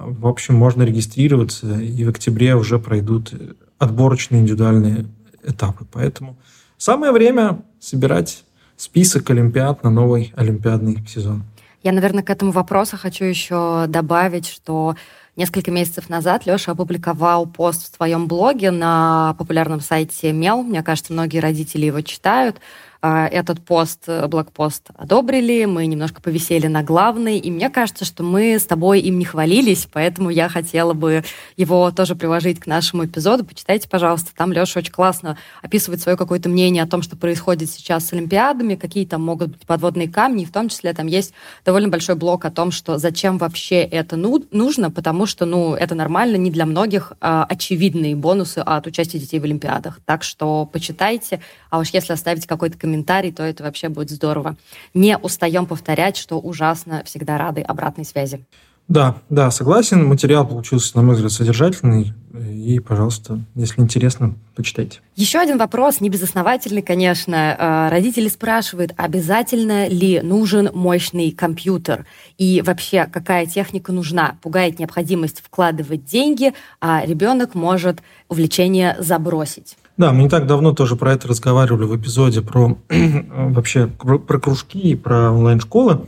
В 0.05 0.27
общем, 0.27 0.55
можно 0.55 0.84
регистрироваться, 0.84 1.79
и 1.79 2.03
в 2.03 2.10
октябре 2.10 2.55
уже 2.55 2.79
пройдут 2.79 3.34
отборочные 3.77 4.41
индивидуальные 4.41 5.05
этапы. 5.43 5.86
Поэтому 5.91 6.38
самое 6.77 7.12
время 7.12 7.63
собирать 7.79 8.43
список 8.77 9.29
олимпиад 9.29 9.84
на 9.84 9.89
новый 9.89 10.34
олимпиадный 10.36 11.03
сезон. 11.08 11.43
Я, 11.84 11.91
наверное, 11.91 12.24
к 12.24 12.29
этому 12.29 12.51
вопросу 12.51 12.98
хочу 12.98 13.25
еще 13.25 13.86
добавить, 13.88 14.48
что 14.48 14.96
Несколько 15.38 15.72
месяцев 15.72 16.10
назад 16.10 16.46
Леша 16.46 16.74
опубликовал 16.74 17.46
пост 17.46 17.84
в 17.84 17.96
своем 17.96 18.27
блоге 18.27 18.70
на 18.70 19.34
популярном 19.38 19.79
сайте 19.79 20.34
Мел. 20.34 20.62
Мне 20.62 20.84
кажется, 20.84 21.13
многие 21.13 21.39
родители 21.39 21.86
его 21.86 22.01
читают. 22.01 22.58
А, 23.03 23.27
этот 23.27 23.65
пост, 23.65 24.03
э, 24.05 24.27
блокпост 24.27 24.89
одобрили, 24.96 25.65
мы 25.65 25.88
немножко 25.88 26.22
повисели 26.22 26.67
на 26.67 26.84
главный, 26.84 27.39
и 27.39 27.50
мне 27.50 27.72
кажется, 27.72 28.05
что 28.05 28.22
мы 28.22 28.60
с 28.60 28.65
тобой 28.65 29.00
им 29.00 29.17
не 29.17 29.25
хвалились, 29.25 29.88
поэтому 29.91 30.29
я 30.29 30.48
хотела 30.50 30.93
бы 30.93 31.24
его 31.58 31.89
тоже 31.89 32.15
приложить 32.15 32.60
к 32.60 32.67
нашему 32.67 33.05
эпизоду. 33.05 33.43
Почитайте, 33.43 33.89
пожалуйста, 33.89 34.29
там 34.36 34.53
Леша 34.53 34.81
очень 34.81 34.91
классно 34.91 35.39
описывает 35.63 36.00
свое 36.00 36.15
какое-то 36.15 36.48
мнение 36.48 36.84
о 36.84 36.88
том, 36.88 37.01
что 37.01 37.17
происходит 37.17 37.72
сейчас 37.72 38.05
с 38.05 38.13
Олимпиадами, 38.13 38.75
какие 38.75 39.08
там 39.08 39.24
могут 39.24 39.48
быть 39.48 39.65
подводные 39.65 40.08
камни, 40.08 40.43
и 40.43 40.46
в 40.46 40.51
том 40.51 40.70
числе 40.70 40.93
там 40.93 41.08
есть 41.08 41.34
довольно 41.65 41.89
большой 41.89 42.13
блок 42.13 42.46
о 42.46 42.51
том, 42.51 42.70
что 42.70 43.00
зачем 43.00 43.39
вообще 43.39 43.77
это 43.77 44.15
ну, 44.15 44.46
нужно, 44.51 44.91
потому 44.91 45.25
что, 45.25 45.46
ну, 45.46 45.74
это 45.74 45.96
нормально, 45.96 46.36
не 46.36 46.51
для 46.51 46.67
многих 46.67 47.13
а, 47.20 47.46
очевидные 47.46 48.15
бонусы 48.15 48.60
от 48.60 48.86
участия 48.86 49.17
детей 49.17 49.39
в 49.39 49.43
Олимпиадах. 49.43 50.01
Так 50.05 50.22
что 50.22 50.67
почитайте, 50.72 51.41
а 51.72 51.79
уж 51.79 51.89
если 51.89 52.13
оставить 52.13 52.46
какой-то 52.46 52.77
комментарий, 52.77 52.90
комментарий, 52.91 53.31
то 53.31 53.43
это 53.43 53.63
вообще 53.63 53.88
будет 53.88 54.10
здорово. 54.10 54.57
Не 54.93 55.17
устаем 55.17 55.65
повторять, 55.65 56.17
что 56.17 56.39
ужасно 56.39 57.03
всегда 57.05 57.38
рады 57.38 57.62
обратной 57.62 58.03
связи. 58.03 58.43
Да, 58.88 59.15
да, 59.29 59.51
согласен. 59.51 60.05
Материал 60.05 60.45
получился, 60.45 60.98
на 60.98 61.03
мой 61.03 61.15
взгляд, 61.15 61.31
содержательный. 61.31 62.13
И, 62.33 62.79
пожалуйста, 62.79 63.39
если 63.55 63.81
интересно, 63.81 64.36
почитайте. 64.55 65.00
Еще 65.15 65.39
один 65.39 65.57
вопрос, 65.57 66.01
небезосновательный, 66.01 66.81
конечно. 66.81 67.55
Э, 67.57 67.89
родители 67.89 68.27
спрашивают, 68.27 68.91
обязательно 68.98 69.88
ли 69.88 70.19
нужен 70.21 70.71
мощный 70.74 71.31
компьютер? 71.31 72.05
И 72.38 72.62
вообще, 72.65 73.05
какая 73.05 73.45
техника 73.45 73.93
нужна? 73.93 74.36
Пугает 74.41 74.79
необходимость 74.79 75.41
вкладывать 75.41 76.03
деньги, 76.03 76.53
а 76.81 77.05
ребенок 77.05 77.55
может 77.55 78.01
увлечение 78.27 78.98
забросить. 79.00 79.77
Да, 79.98 80.13
мы 80.13 80.24
не 80.24 80.29
так 80.29 80.48
давно 80.48 80.74
тоже 80.74 80.95
про 80.95 81.13
это 81.13 81.27
разговаривали 81.27 81.86
в 81.86 81.95
эпизоде 81.95 82.41
про 82.41 82.77
вообще 82.89 83.88
про 83.88 84.39
кружки 84.39 84.79
и 84.79 84.95
про 84.95 85.31
онлайн-школы. 85.31 86.07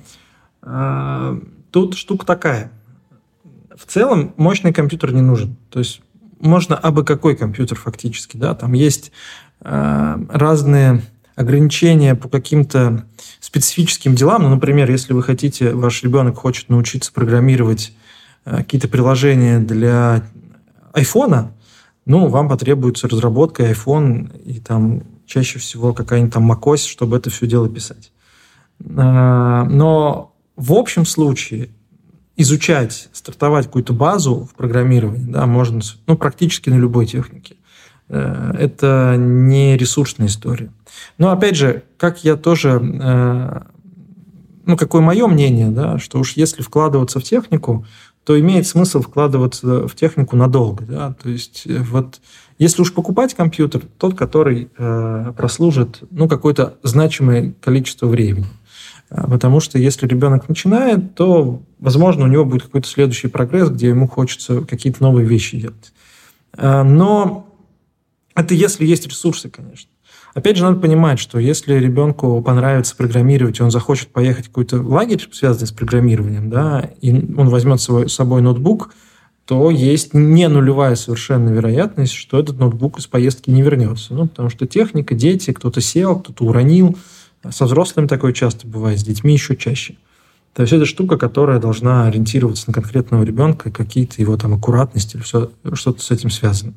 А, 0.62 1.40
тут 1.72 1.96
штука 1.96 2.26
такая. 2.26 2.72
В 3.76 3.86
целом 3.86 4.34
мощный 4.38 4.74
компьютер 4.74 5.12
не 5.12 5.22
нужен. 5.22 5.58
То 5.70 5.80
есть 5.80 6.02
можно 6.40 6.76
абы 6.76 7.04
какой 7.04 7.36
компьютер 7.36 7.78
фактически. 7.78 8.38
Да? 8.38 8.54
Там 8.54 8.74
есть 8.74 9.12
а, 9.62 10.20
разные 10.30 11.02
ограничения 11.36 12.16
по 12.16 12.30
каким-то 12.30 13.06
специфическим 13.40 14.16
делам. 14.16 14.44
Ну, 14.44 14.50
например, 14.50 14.90
если 14.90 15.14
вы 15.14 15.24
хотите, 15.24 15.74
ваш 15.74 16.04
ребенок 16.04 16.38
хочет 16.38 16.70
научиться 16.70 17.12
программировать 17.12 17.94
а, 18.46 18.58
какие-то 18.58 18.88
приложения 18.88 19.60
для 19.60 20.24
айфона, 20.94 21.52
ну, 22.06 22.28
вам 22.28 22.50
потребуется 22.50 23.08
разработка 23.08 23.70
iPhone 23.70 24.42
и 24.44 24.60
там 24.60 25.04
чаще 25.26 25.60
всего 25.60 25.94
какая-нибудь 25.94 26.34
там 26.34 26.52
macOS, 26.52 26.88
чтобы 26.88 27.18
это 27.18 27.30
все 27.30 27.48
дело 27.48 27.70
писать. 27.70 28.12
А, 28.98 29.64
но 29.66 30.36
в 30.56 30.74
общем 30.74 31.06
случае 31.06 31.70
изучать, 32.36 33.10
стартовать 33.14 33.66
какую-то 33.68 33.94
базу 33.94 34.48
в 34.52 34.56
программировании, 34.56 35.32
да, 35.32 35.46
можно 35.46 35.82
ну, 36.08 36.18
практически 36.18 36.70
на 36.70 36.76
любой 36.76 37.06
технике. 37.06 37.56
Э, 38.10 38.54
это 38.58 39.16
не 39.18 39.78
ресурсная 39.78 40.28
история. 40.28 40.72
Но 41.18 41.32
опять 41.32 41.56
же, 41.56 41.84
как 41.98 42.24
я 42.24 42.36
тоже, 42.36 42.82
э, 42.82 43.62
ну, 44.66 44.78
какое 44.78 45.02
мое 45.02 45.28
мнение, 45.28 45.70
да, 45.70 46.00
что 46.00 46.20
уж 46.20 46.34
если 46.34 46.62
вкладываться 46.62 47.20
в 47.20 47.24
технику, 47.24 47.86
то 48.24 48.40
имеет 48.40 48.68
смысл 48.68 49.02
вкладываться 49.02 49.88
в 49.88 49.96
технику 49.96 50.36
надолго. 50.36 50.86
Да? 50.86 51.16
То 51.22 51.30
есть 51.30 51.64
э, 51.66 51.80
вот 51.80 52.22
если 52.58 52.82
уж 52.82 52.94
покупать 52.94 53.34
компьютер, 53.34 53.82
тот, 53.98 54.16
который 54.18 54.70
э, 54.78 55.34
прослужит 55.36 56.04
ну, 56.12 56.28
какое-то 56.28 56.78
значимое 56.84 57.54
количество 57.62 58.08
времени. 58.08 58.48
А, 59.10 59.28
потому 59.30 59.60
что 59.60 59.78
если 59.78 60.08
ребенок 60.08 60.50
начинает, 60.50 61.16
то, 61.16 61.62
возможно, 61.80 62.26
у 62.26 62.28
него 62.28 62.46
будет 62.46 62.64
какой-то 62.64 62.88
следующий 62.88 63.28
прогресс, 63.28 63.70
где 63.70 63.90
ему 63.90 64.08
хочется 64.08 64.62
какие-то 64.62 65.04
новые 65.04 65.28
вещи 65.28 65.60
делать. 65.60 65.94
А, 66.56 66.84
но 66.84 67.48
это 68.36 68.54
если 68.54 68.86
есть 68.86 69.08
ресурсы, 69.08 69.50
конечно. 69.50 69.90
Опять 70.34 70.58
же, 70.58 70.64
надо 70.64 70.80
понимать, 70.80 71.20
что 71.20 71.38
если 71.38 71.76
ребенку 71.76 72.42
понравится 72.42 72.96
программировать, 72.96 73.60
и 73.60 73.64
он 73.64 73.70
захочет 73.70 74.10
поехать 74.10 74.46
в 74.46 74.48
какой-то 74.48 74.82
лагерь, 74.82 75.28
связанный 75.32 75.68
с 75.68 75.72
программированием, 75.72 76.50
да, 76.50 76.90
и 77.02 77.12
он 77.12 77.50
возьмет 77.50 77.80
с 77.80 78.08
собой 78.10 78.42
ноутбук, 78.42 78.94
то 79.46 79.70
есть 79.70 80.14
не 80.14 80.48
нулевая 80.48 80.96
совершенно 80.96 81.50
вероятность, 81.50 82.14
что 82.14 82.40
этот 82.40 82.58
ноутбук 82.58 83.00
из 83.00 83.08
поездки 83.08 83.50
не 83.50 83.62
вернется. 83.62 84.14
Ну, 84.14 84.28
потому 84.28 84.50
что 84.50 84.66
техника, 84.66 85.16
дети, 85.16 85.52
кто-то 85.52 85.82
сел, 85.82 86.20
кто-то 86.20 86.46
уронил. 86.46 86.98
Со 87.50 87.66
взрослыми 87.66 88.08
такое 88.08 88.32
часто 88.32 88.66
бывает, 88.66 89.00
с 89.00 89.04
детьми 89.04 89.34
еще 89.34 89.58
чаще. 89.58 89.98
То 90.54 90.62
есть 90.62 90.72
это 90.72 90.86
штука, 90.86 91.18
которая 91.18 91.60
должна 91.60 92.06
ориентироваться 92.06 92.66
на 92.68 92.74
конкретного 92.74 93.24
ребенка, 93.24 93.70
какие-то 93.70 94.22
его 94.22 94.38
там 94.38 94.54
аккуратности 94.54 95.18
или 95.18 95.24
все, 95.24 95.52
что-то 95.74 96.02
с 96.02 96.10
этим 96.12 96.30
связано. 96.30 96.74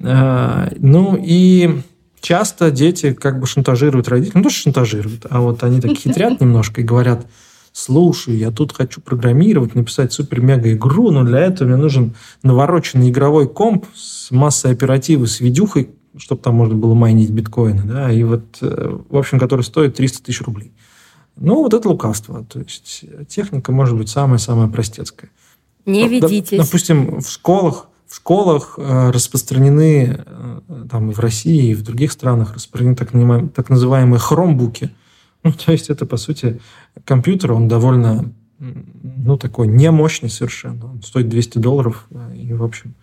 А, 0.00 0.72
ну 0.78 1.18
и 1.22 1.82
часто 2.20 2.70
дети 2.70 3.12
как 3.12 3.40
бы 3.40 3.46
шантажируют 3.46 4.08
родителей. 4.08 4.32
Ну, 4.36 4.42
тоже 4.42 4.56
шантажируют, 4.56 5.26
а 5.28 5.40
вот 5.40 5.62
они 5.62 5.80
так 5.80 5.90
хитрят 5.96 6.40
немножко 6.40 6.80
и 6.80 6.84
говорят, 6.84 7.26
слушай, 7.72 8.36
я 8.36 8.50
тут 8.50 8.72
хочу 8.72 9.00
программировать, 9.00 9.74
написать 9.74 10.12
супер-мега-игру, 10.12 11.10
но 11.10 11.24
для 11.24 11.40
этого 11.40 11.68
мне 11.68 11.76
нужен 11.76 12.14
навороченный 12.42 13.10
игровой 13.10 13.48
комп 13.48 13.86
с 13.94 14.30
массой 14.30 14.72
оперативы, 14.72 15.26
с 15.26 15.40
видюхой, 15.40 15.90
чтобы 16.16 16.42
там 16.42 16.54
можно 16.54 16.74
было 16.74 16.94
майнить 16.94 17.30
биткоины, 17.30 17.82
да, 17.84 18.10
и 18.10 18.22
вот, 18.24 18.58
э, 18.60 18.98
в 19.08 19.16
общем, 19.16 19.38
который 19.38 19.62
стоит 19.62 19.94
300 19.94 20.24
тысяч 20.24 20.42
рублей. 20.42 20.72
Ну, 21.36 21.62
вот 21.62 21.72
это 21.72 21.88
лукавство. 21.88 22.44
То 22.44 22.60
есть 22.60 23.04
техника 23.28 23.72
может 23.72 23.96
быть 23.96 24.08
самая-самая 24.08 24.68
простецкая. 24.68 25.30
Не 25.86 26.06
ведитесь. 26.08 26.58
Допустим, 26.58 27.20
в 27.20 27.30
школах 27.30 27.88
в 28.10 28.16
школах 28.16 28.74
э, 28.76 29.10
распространены, 29.10 30.24
э, 30.26 30.60
там 30.90 31.12
и 31.12 31.14
в 31.14 31.20
России, 31.20 31.70
и 31.70 31.74
в 31.74 31.82
других 31.82 32.10
странах 32.10 32.54
распространены 32.54 32.96
так, 32.96 33.10
так 33.54 33.70
называемые 33.70 34.18
хромбуки. 34.18 34.90
Ну, 35.42 35.52
то 35.52 35.72
есть 35.72 35.88
это, 35.88 36.04
по 36.04 36.18
сути, 36.18 36.60
компьютер, 37.06 37.52
он 37.52 37.66
довольно, 37.66 38.30
ну, 38.58 39.38
такой 39.38 39.68
немощный 39.68 40.28
совершенно. 40.28 40.84
Он 40.84 41.02
стоит 41.02 41.30
200 41.30 41.56
долларов, 41.56 42.06
э, 42.10 42.36
и, 42.36 42.52
в 42.52 42.62
общем, 42.62 42.94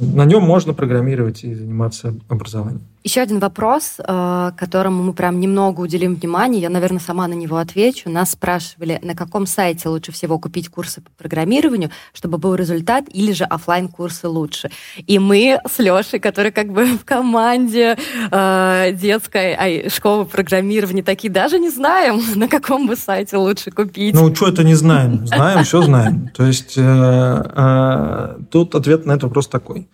на 0.00 0.24
нем 0.24 0.42
можно 0.42 0.72
программировать 0.72 1.44
и 1.44 1.52
заниматься 1.52 2.14
образованием. 2.28 2.86
Еще 3.04 3.20
один 3.20 3.38
вопрос, 3.38 3.96
э, 3.98 4.52
которому 4.56 5.02
мы 5.02 5.12
прям 5.12 5.38
немного 5.38 5.82
уделим 5.82 6.14
внимание, 6.14 6.62
я, 6.62 6.70
наверное, 6.70 7.00
сама 7.00 7.28
на 7.28 7.34
него 7.34 7.58
отвечу. 7.58 8.08
Нас 8.08 8.30
спрашивали, 8.30 8.98
на 9.02 9.14
каком 9.14 9.46
сайте 9.46 9.90
лучше 9.90 10.10
всего 10.10 10.38
купить 10.38 10.70
курсы 10.70 11.02
по 11.02 11.10
программированию, 11.10 11.90
чтобы 12.14 12.38
был 12.38 12.54
результат, 12.54 13.04
или 13.10 13.32
же 13.32 13.44
офлайн 13.44 13.88
курсы 13.88 14.26
лучше. 14.26 14.70
И 15.06 15.18
мы 15.18 15.60
с 15.70 15.78
Лешей, 15.80 16.18
который 16.18 16.50
как 16.50 16.72
бы 16.72 16.86
в 16.96 17.04
команде 17.04 17.98
э, 18.30 18.92
детской 18.94 19.52
ай, 19.52 19.90
школы 19.90 20.24
программирования, 20.24 21.02
такие 21.02 21.30
даже 21.30 21.58
не 21.58 21.68
знаем, 21.68 22.22
на 22.36 22.48
каком 22.48 22.86
бы 22.86 22.96
сайте 22.96 23.36
лучше 23.36 23.70
купить. 23.70 24.14
Ну, 24.14 24.34
что 24.34 24.48
это 24.48 24.64
не 24.64 24.74
знаем? 24.74 25.26
Знаем, 25.26 25.64
все 25.64 25.82
знаем. 25.82 26.30
То 26.34 26.46
есть 26.46 26.72
э, 26.78 28.36
тут 28.50 28.74
ответ 28.74 29.04
на 29.04 29.12
этот 29.12 29.24
вопрос 29.24 29.46
такой. 29.48 29.88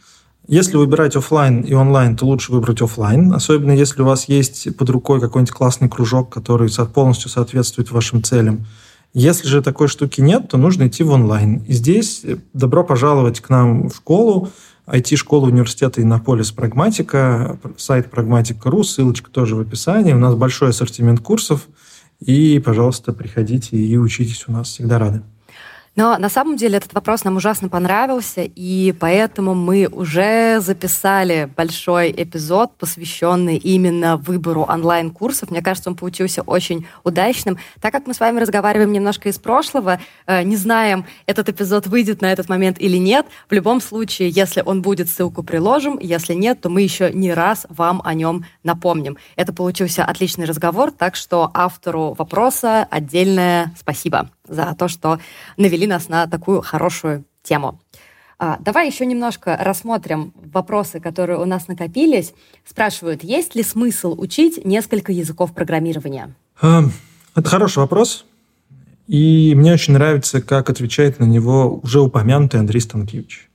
Если 0.50 0.76
выбирать 0.76 1.14
офлайн 1.14 1.60
и 1.60 1.74
онлайн, 1.74 2.16
то 2.16 2.26
лучше 2.26 2.50
выбрать 2.50 2.82
офлайн, 2.82 3.32
особенно 3.32 3.70
если 3.70 4.02
у 4.02 4.04
вас 4.04 4.28
есть 4.28 4.76
под 4.76 4.90
рукой 4.90 5.20
какой-нибудь 5.20 5.54
классный 5.54 5.88
кружок, 5.88 6.28
который 6.28 6.68
полностью 6.92 7.30
соответствует 7.30 7.92
вашим 7.92 8.20
целям, 8.20 8.66
Если 9.14 9.46
же 9.46 9.62
такой 9.62 9.86
штуки 9.86 10.20
нет, 10.20 10.48
то 10.48 10.58
нужно 10.58 10.88
идти 10.88 11.04
в 11.04 11.10
онлайн. 11.10 11.62
И 11.68 11.72
здесь 11.72 12.24
добро 12.52 12.82
пожаловать 12.82 13.38
к 13.38 13.48
нам 13.48 13.90
в 13.90 13.94
школу, 13.94 14.48
IT-школа 14.88 15.46
университета 15.46 16.02
Иннополис 16.02 16.50
Прагматика, 16.50 17.56
сайт 17.76 18.10
прагматика.ру, 18.10 18.82
ссылочка 18.82 19.30
тоже 19.30 19.54
в 19.54 19.60
описании. 19.60 20.14
У 20.14 20.18
нас 20.18 20.34
большой 20.34 20.70
ассортимент 20.70 21.20
курсов, 21.20 21.68
и, 22.18 22.58
пожалуйста, 22.58 23.12
приходите 23.12 23.76
и 23.76 23.96
учитесь 23.96 24.46
у 24.48 24.52
нас, 24.52 24.66
всегда 24.66 24.98
рады. 24.98 25.22
Но 25.96 26.16
на 26.18 26.28
самом 26.28 26.56
деле 26.56 26.78
этот 26.78 26.94
вопрос 26.94 27.24
нам 27.24 27.36
ужасно 27.36 27.68
понравился, 27.68 28.42
и 28.42 28.94
поэтому 28.98 29.54
мы 29.54 29.88
уже 29.90 30.60
записали 30.60 31.50
большой 31.56 32.14
эпизод, 32.16 32.76
посвященный 32.78 33.56
именно 33.56 34.16
выбору 34.16 34.62
онлайн-курсов. 34.62 35.50
Мне 35.50 35.62
кажется, 35.62 35.90
он 35.90 35.96
получился 35.96 36.42
очень 36.42 36.86
удачным. 37.02 37.58
Так 37.80 37.92
как 37.92 38.06
мы 38.06 38.14
с 38.14 38.20
вами 38.20 38.38
разговариваем 38.38 38.92
немножко 38.92 39.28
из 39.28 39.38
прошлого, 39.38 40.00
э, 40.26 40.42
не 40.44 40.56
знаем, 40.56 41.04
этот 41.26 41.48
эпизод 41.48 41.88
выйдет 41.88 42.22
на 42.22 42.32
этот 42.32 42.48
момент 42.48 42.80
или 42.80 42.96
нет, 42.96 43.26
в 43.48 43.52
любом 43.52 43.80
случае, 43.80 44.30
если 44.30 44.62
он 44.64 44.82
будет, 44.82 45.08
ссылку 45.08 45.42
приложим, 45.42 45.98
если 46.00 46.34
нет, 46.34 46.60
то 46.60 46.68
мы 46.68 46.82
еще 46.82 47.12
не 47.12 47.34
раз 47.34 47.66
вам 47.68 48.00
о 48.04 48.14
нем 48.14 48.44
напомним. 48.62 49.16
Это 49.34 49.52
получился 49.52 50.04
отличный 50.04 50.46
разговор, 50.46 50.92
так 50.92 51.16
что 51.16 51.50
автору 51.52 52.14
вопроса 52.16 52.86
отдельное 52.90 53.74
спасибо 53.76 54.30
за 54.50 54.74
то, 54.78 54.88
что 54.88 55.18
навели 55.56 55.86
нас 55.86 56.08
на 56.08 56.26
такую 56.26 56.60
хорошую 56.60 57.24
тему. 57.42 57.80
А, 58.38 58.58
давай 58.60 58.86
еще 58.86 59.04
немножко 59.06 59.56
рассмотрим 59.60 60.32
вопросы, 60.52 60.98
которые 60.98 61.38
у 61.38 61.44
нас 61.44 61.68
накопились. 61.68 62.32
Спрашивают, 62.64 63.22
есть 63.22 63.54
ли 63.54 63.62
смысл 63.62 64.14
учить 64.18 64.64
несколько 64.64 65.12
языков 65.12 65.54
программирования? 65.54 66.34
А, 66.60 66.84
это 67.34 67.48
хороший 67.48 67.78
вопрос. 67.78 68.24
И 69.06 69.54
мне 69.56 69.72
очень 69.72 69.94
нравится, 69.94 70.40
как 70.40 70.70
отвечает 70.70 71.18
на 71.18 71.24
него 71.24 71.80
уже 71.82 72.00
упомянутый 72.00 72.60
Андрей 72.60 72.80
Станкевич. 72.80 73.50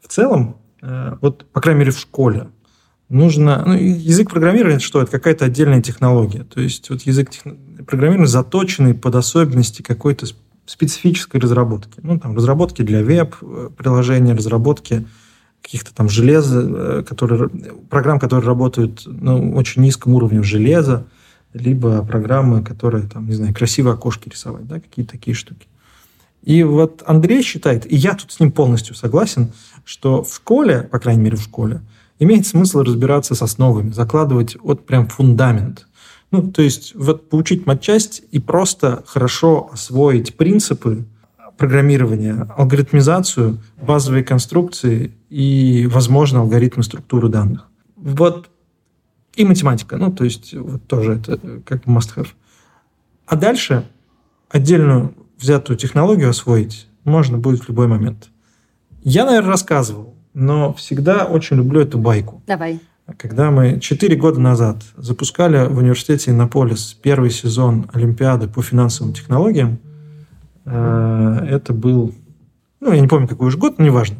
В 0.00 0.08
целом, 0.08 0.56
э, 0.80 1.16
вот, 1.20 1.44
по 1.52 1.60
крайней 1.60 1.80
мере, 1.80 1.92
в 1.92 1.98
школе, 1.98 2.48
нужно... 3.12 3.62
Ну, 3.66 3.74
язык 3.74 4.30
программирования– 4.30 4.78
что? 4.80 5.02
Это 5.02 5.10
какая-то 5.10 5.44
отдельная 5.44 5.82
технология. 5.82 6.44
То 6.44 6.60
есть 6.60 6.90
вот 6.90 7.02
язык 7.02 7.30
тех... 7.30 7.42
программирования 7.86 8.26
заточенный 8.26 8.94
под 8.94 9.14
особенности 9.14 9.82
какой-то 9.82 10.26
специфической 10.66 11.38
разработки. 11.38 12.00
Ну, 12.02 12.18
там, 12.18 12.36
разработки 12.36 12.82
для 12.82 13.02
веб-приложений, 13.02 14.32
разработки 14.32 15.04
каких-то 15.62 15.94
там 15.94 16.08
железа, 16.08 16.60
э, 16.60 17.04
которые, 17.08 17.48
программ, 17.88 18.18
которые 18.18 18.46
работают 18.46 19.02
на 19.06 19.54
очень 19.54 19.82
низком 19.82 20.14
уровне 20.14 20.42
железа, 20.42 21.06
либо 21.52 22.04
программы, 22.04 22.62
которые, 22.62 23.06
там, 23.06 23.26
не 23.26 23.34
знаю, 23.34 23.54
красивые 23.54 23.94
окошки 23.94 24.28
рисовать, 24.28 24.66
да, 24.66 24.80
какие-то 24.80 25.12
такие 25.12 25.34
штуки. 25.34 25.66
И 26.42 26.64
вот 26.64 27.02
Андрей 27.06 27.42
считает, 27.42 27.90
и 27.90 27.94
я 27.94 28.14
тут 28.14 28.32
с 28.32 28.40
ним 28.40 28.50
полностью 28.50 28.96
согласен, 28.96 29.52
что 29.84 30.24
в 30.24 30.34
школе, 30.34 30.88
по 30.90 30.98
крайней 30.98 31.22
мере 31.22 31.36
в 31.36 31.42
школе, 31.42 31.82
имеет 32.22 32.46
смысл 32.46 32.80
разбираться 32.80 33.34
с 33.34 33.42
основами, 33.42 33.90
закладывать 33.90 34.56
вот 34.62 34.86
прям 34.86 35.08
фундамент. 35.08 35.86
Ну, 36.30 36.50
то 36.50 36.62
есть 36.62 36.94
вот 36.94 37.28
поучить 37.28 37.66
матчасть 37.66 38.22
и 38.30 38.38
просто 38.38 39.02
хорошо 39.06 39.70
освоить 39.72 40.36
принципы 40.36 41.04
программирования, 41.58 42.48
алгоритмизацию, 42.56 43.58
базовые 43.80 44.24
конструкции 44.24 45.12
и, 45.28 45.86
возможно, 45.92 46.40
алгоритмы 46.40 46.82
структуры 46.82 47.28
данных. 47.28 47.68
Вот 47.96 48.48
и 49.34 49.44
математика, 49.44 49.96
ну, 49.96 50.12
то 50.12 50.24
есть 50.24 50.54
вот 50.54 50.86
тоже 50.86 51.14
это 51.14 51.38
как 51.64 51.84
must-have. 51.84 52.28
А 53.26 53.36
дальше 53.36 53.88
отдельную 54.50 55.14
взятую 55.38 55.76
технологию 55.76 56.30
освоить 56.30 56.88
можно 57.04 57.38
будет 57.38 57.62
в 57.64 57.68
любой 57.68 57.88
момент. 57.88 58.28
Я, 59.02 59.24
наверное, 59.24 59.50
рассказывал 59.50 60.11
но 60.34 60.72
всегда 60.74 61.24
очень 61.24 61.56
люблю 61.56 61.80
эту 61.80 61.98
байку. 61.98 62.42
Давай. 62.46 62.80
Когда 63.18 63.50
мы 63.50 63.80
четыре 63.80 64.16
года 64.16 64.40
назад 64.40 64.82
запускали 64.96 65.66
в 65.66 65.78
университете 65.78 66.30
Иннополис 66.30 66.96
первый 67.02 67.30
сезон 67.30 67.90
Олимпиады 67.92 68.48
по 68.48 68.62
финансовым 68.62 69.12
технологиям, 69.12 69.78
э, 70.64 71.46
это 71.50 71.72
был, 71.72 72.14
ну, 72.80 72.92
я 72.92 73.00
не 73.00 73.08
помню, 73.08 73.28
какой 73.28 73.48
уж 73.48 73.56
год, 73.56 73.78
но 73.78 73.84
неважно. 73.84 74.18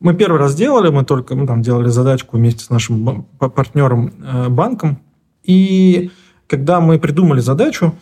Мы 0.00 0.14
первый 0.14 0.38
раз 0.38 0.54
делали, 0.54 0.90
мы 0.90 1.04
только 1.04 1.34
мы 1.34 1.46
там 1.46 1.62
делали 1.62 1.88
задачку 1.88 2.36
вместе 2.36 2.64
с 2.64 2.70
нашим 2.70 3.26
партнером 3.38 4.12
э, 4.22 4.48
банком. 4.48 5.00
И 5.42 6.10
когда 6.46 6.80
мы 6.80 6.98
придумали 6.98 7.40
задачу, 7.40 7.94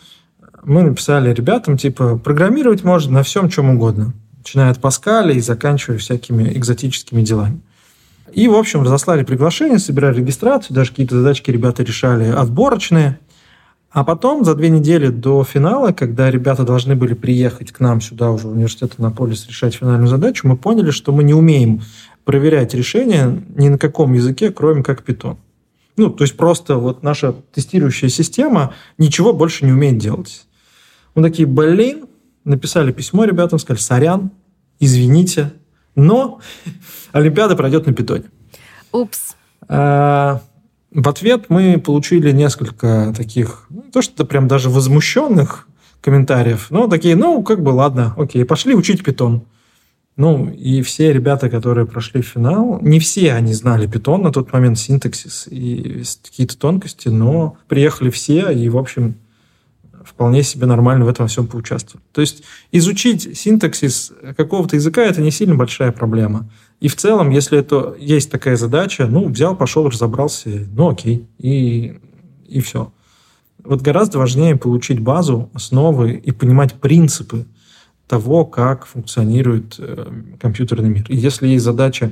мы 0.63 0.83
написали 0.83 1.33
ребятам, 1.33 1.77
типа, 1.77 2.17
программировать 2.17 2.83
можно 2.83 3.13
на 3.13 3.23
всем, 3.23 3.49
чем 3.49 3.69
угодно 3.69 4.13
начиная 4.47 4.71
от 4.71 4.79
Паскаля 4.79 5.33
и 5.33 5.41
заканчивая 5.41 5.97
всякими 5.97 6.53
экзотическими 6.53 7.21
делами. 7.21 7.59
И, 8.31 8.47
в 8.47 8.55
общем, 8.55 8.81
разослали 8.83 9.23
приглашение, 9.23 9.77
собирали 9.77 10.19
регистрацию, 10.19 10.73
даже 10.73 10.91
какие-то 10.91 11.15
задачки 11.15 11.51
ребята 11.51 11.83
решали 11.83 12.29
отборочные. 12.29 13.19
А 13.91 14.05
потом, 14.05 14.45
за 14.45 14.55
две 14.55 14.69
недели 14.69 15.07
до 15.07 15.43
финала, 15.43 15.91
когда 15.91 16.31
ребята 16.31 16.63
должны 16.63 16.95
были 16.95 17.13
приехать 17.13 17.73
к 17.73 17.81
нам 17.81 17.99
сюда 17.99 18.31
уже 18.31 18.47
в 18.47 18.51
университет 18.51 18.93
Анаполис 18.97 19.47
решать 19.47 19.75
финальную 19.75 20.07
задачу, 20.07 20.47
мы 20.47 20.55
поняли, 20.55 20.91
что 20.91 21.11
мы 21.11 21.23
не 21.23 21.33
умеем 21.33 21.81
проверять 22.23 22.73
решения 22.73 23.41
ни 23.55 23.67
на 23.67 23.77
каком 23.77 24.13
языке, 24.13 24.51
кроме 24.51 24.81
как 24.81 25.03
Python. 25.03 25.37
Ну, 25.97 26.09
то 26.09 26.23
есть 26.23 26.37
просто 26.37 26.77
вот 26.77 27.03
наша 27.03 27.35
тестирующая 27.53 28.09
система 28.09 28.73
ничего 28.97 29.33
больше 29.33 29.65
не 29.65 29.73
умеет 29.73 29.97
делать. 29.97 30.45
Мы 31.15 31.23
такие, 31.23 31.47
блин, 31.47 32.05
написали 32.47 32.91
письмо 32.91 33.25
ребятам, 33.25 33.59
сказали, 33.59 33.81
сорян, 33.81 34.31
извините, 34.79 35.53
но 35.95 36.39
Олимпиада 37.11 37.55
пройдет 37.55 37.85
на 37.85 37.93
питоне. 37.93 38.25
Упс. 38.91 39.35
А, 39.67 40.41
в 40.91 41.09
ответ 41.09 41.45
мы 41.49 41.79
получили 41.79 42.31
несколько 42.31 43.13
таких, 43.15 43.67
не 43.69 43.91
то 43.91 44.01
что 44.01 44.25
прям 44.25 44.47
даже 44.47 44.69
возмущенных 44.69 45.67
комментариев, 46.01 46.67
но 46.69 46.87
такие, 46.87 47.15
ну, 47.15 47.43
как 47.43 47.61
бы, 47.61 47.69
ладно, 47.69 48.13
окей, 48.17 48.45
пошли 48.45 48.75
учить 48.75 49.03
питон. 49.03 49.43
Ну, 50.15 50.49
и 50.49 50.81
все 50.81 51.13
ребята, 51.13 51.47
которые 51.47 51.85
прошли 51.85 52.23
финал, 52.23 52.79
не 52.81 52.99
все 52.99 53.33
они 53.33 53.53
знали 53.53 53.85
питон 53.85 54.23
на 54.23 54.31
тот 54.31 54.51
момент, 54.51 54.79
синтаксис 54.79 55.47
и 55.47 56.01
какие-то 56.23 56.57
тонкости, 56.57 57.09
но 57.09 57.57
приехали 57.67 58.09
все, 58.09 58.49
и, 58.49 58.67
в 58.69 58.77
общем, 58.77 59.15
вполне 60.07 60.43
себе 60.43 60.65
нормально 60.65 61.05
в 61.05 61.09
этом 61.09 61.27
всем 61.27 61.47
поучаствовать. 61.47 62.05
То 62.11 62.21
есть 62.21 62.43
изучить 62.71 63.37
синтаксис 63.37 64.13
какого-то 64.35 64.75
языка– 64.75 65.01
это 65.03 65.21
не 65.21 65.31
сильно 65.31 65.55
большая 65.55 65.91
проблема. 65.91 66.49
И 66.79 66.87
в 66.87 66.95
целом, 66.95 67.29
если 67.31 67.57
это 67.57 67.95
есть 67.99 68.31
такая 68.31 68.55
задача, 68.55 69.07
ну, 69.07 69.27
взял, 69.27 69.55
пошел, 69.55 69.89
разобрался, 69.89 70.49
ну, 70.73 70.89
окей, 70.89 71.27
и, 71.39 71.99
и 72.47 72.61
все. 72.61 72.91
Вот 73.63 73.81
гораздо 73.81 74.19
важнее 74.19 74.55
получить 74.55 74.99
базу, 74.99 75.49
основы 75.53 76.13
и 76.13 76.31
понимать 76.31 76.75
принципы 76.75 77.45
того, 78.07 78.45
как 78.45 78.85
функционирует 78.85 79.75
э, 79.79 80.05
компьютерный 80.39 80.89
мир. 80.89 81.05
И 81.09 81.15
если 81.15 81.47
есть 81.47 81.65
задача 81.65 82.11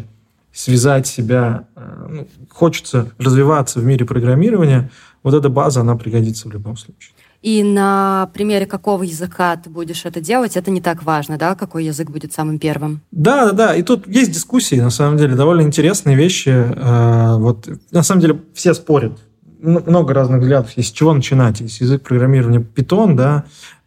связать 0.52 1.08
себя, 1.08 1.68
э, 1.76 2.08
ну, 2.10 2.28
хочется 2.50 3.12
развиваться 3.18 3.80
в 3.80 3.86
мире 3.86 4.06
программирования, 4.06 4.90
вот 5.24 5.34
эта 5.34 5.50
база, 5.50 5.82
она 5.82 5.96
пригодится 5.96 6.50
в 6.50 6.52
любом 6.52 6.76
случае. 6.76 7.14
И 7.46 7.62
на 7.62 8.32
примере 8.34 8.66
какого 8.66 9.04
языка 9.04 9.56
ты 9.56 9.70
будешь 9.70 10.04
это 10.04 10.20
делать, 10.20 10.58
это 10.58 10.72
не 10.72 10.82
так 10.82 11.04
важно, 11.04 11.38
да, 11.38 11.54
какой 11.54 11.86
язык 11.86 12.10
будет 12.10 12.34
самым 12.34 12.58
первым. 12.58 13.02
Да, 13.12 13.46
да, 13.46 13.52
да. 13.52 13.76
И 13.76 13.84
тут 13.84 14.08
есть 14.08 14.32
дискуссии, 14.32 14.78
на 14.78 14.90
самом 14.90 15.18
деле, 15.18 15.36
довольно 15.36 15.62
интересные 15.62 16.16
вещи. 16.16 16.50
Э, 16.50 17.38
вот, 17.38 17.70
на 17.92 18.02
самом 18.02 18.22
деле, 18.22 18.42
все 18.56 18.74
спорят. 18.74 19.20
Много 19.62 20.16
разных 20.16 20.42
взглядов 20.42 20.72
с 20.76 20.92
чего 20.92 21.14
начинать. 21.14 21.62
Есть 21.62 21.82
язык 21.82 22.02
программирования 22.02 22.62
Python, 22.62 23.14
да, 23.14 23.44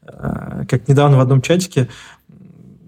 э, 0.06 0.64
как 0.68 0.86
недавно 0.86 1.16
в 1.16 1.20
одном 1.20 1.42
чатике 1.42 1.88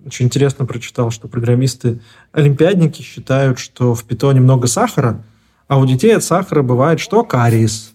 очень 0.06 0.26
интересно 0.26 0.66
прочитал, 0.66 1.10
что 1.10 1.26
программисты-олимпиадники 1.26 3.02
считают, 3.02 3.58
что 3.58 3.96
в 3.96 4.04
питоне 4.04 4.38
много 4.38 4.68
сахара, 4.68 5.24
а 5.66 5.80
у 5.80 5.84
детей 5.84 6.16
от 6.16 6.22
сахара 6.22 6.62
бывает 6.62 7.00
что? 7.00 7.24
Кариес. 7.24 7.92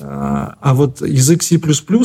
А 0.00 0.74
вот 0.74 1.00
язык 1.00 1.42
C++, 1.42 1.58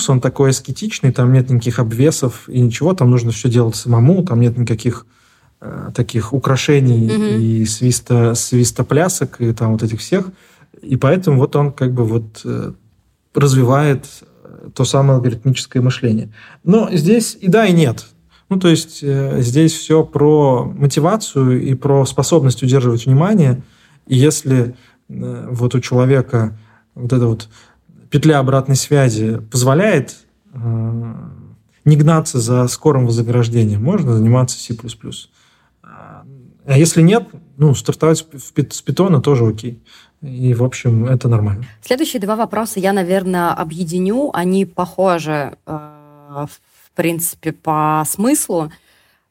он 0.08 0.22
такой 0.22 0.52
аскетичный, 0.52 1.12
там 1.12 1.34
нет 1.34 1.50
никаких 1.50 1.80
обвесов 1.80 2.48
и 2.48 2.60
ничего, 2.60 2.94
там 2.94 3.12
нужно 3.12 3.32
все 3.32 3.50
делать 3.50 3.76
самому, 3.76 4.24
там 4.24 4.40
нет 4.40 4.58
никаких 4.58 5.06
э, 5.60 5.90
таких 5.94 6.34
украшений 6.34 7.08
mm-hmm. 7.08 7.40
и 7.40 7.66
свиста, 7.66 8.34
свистоплясок 8.36 9.42
и 9.42 9.52
там 9.54 9.74
вот 9.74 9.84
этих 9.84 10.00
всех. 10.00 10.30
И 10.82 10.96
поэтому 10.96 11.38
вот 11.38 11.56
он 11.56 11.74
как 11.74 11.94
бы 11.94 12.06
вот 12.06 12.42
э, 12.46 12.72
развивает 13.34 14.06
э, 14.44 14.70
то 14.74 14.86
самое 14.86 15.16
алгоритмическое 15.16 15.82
мышление. 15.82 16.32
Но 16.64 16.90
здесь 16.92 17.38
и 17.40 17.50
да, 17.50 17.66
и 17.66 17.74
нет. 17.74 18.06
Ну, 18.50 18.60
то 18.60 18.68
есть 18.68 19.00
э, 19.02 19.42
здесь 19.42 19.74
все 19.74 20.04
про 20.04 20.66
мотивацию 20.66 21.62
и 21.62 21.74
про 21.74 22.06
способность 22.06 22.64
удерживать 22.64 23.06
внимание. 23.06 23.62
И 24.08 24.16
если 24.16 24.76
э, 25.10 25.48
вот 25.50 25.76
у 25.76 25.80
человека 25.80 26.58
вот 26.96 27.14
это 27.14 27.28
вот 27.28 27.48
петля 28.12 28.40
обратной 28.40 28.76
связи 28.76 29.40
позволяет 29.52 30.18
э, 30.54 31.14
не 31.86 31.96
гнаться 31.96 32.40
за 32.40 32.68
скорым 32.68 33.08
вознаграждением, 33.08 33.84
можно 33.84 34.14
заниматься 34.16 34.60
C++. 34.60 34.76
А 36.64 36.78
если 36.78 37.02
нет, 37.02 37.28
ну, 37.58 37.74
стартовать 37.74 38.26
с 38.36 38.82
питона 38.82 39.20
тоже 39.20 39.48
окей. 39.48 39.82
И, 40.22 40.54
в 40.54 40.64
общем, 40.64 41.06
это 41.06 41.28
нормально. 41.28 41.66
Следующие 41.82 42.22
два 42.22 42.36
вопроса 42.36 42.80
я, 42.80 42.94
наверное, 42.94 43.52
объединю. 43.52 44.30
Они 44.34 44.66
похожи, 44.66 45.58
э, 45.66 45.72
в 45.72 46.92
принципе, 46.96 47.52
по 47.52 48.04
смыслу. 48.08 48.72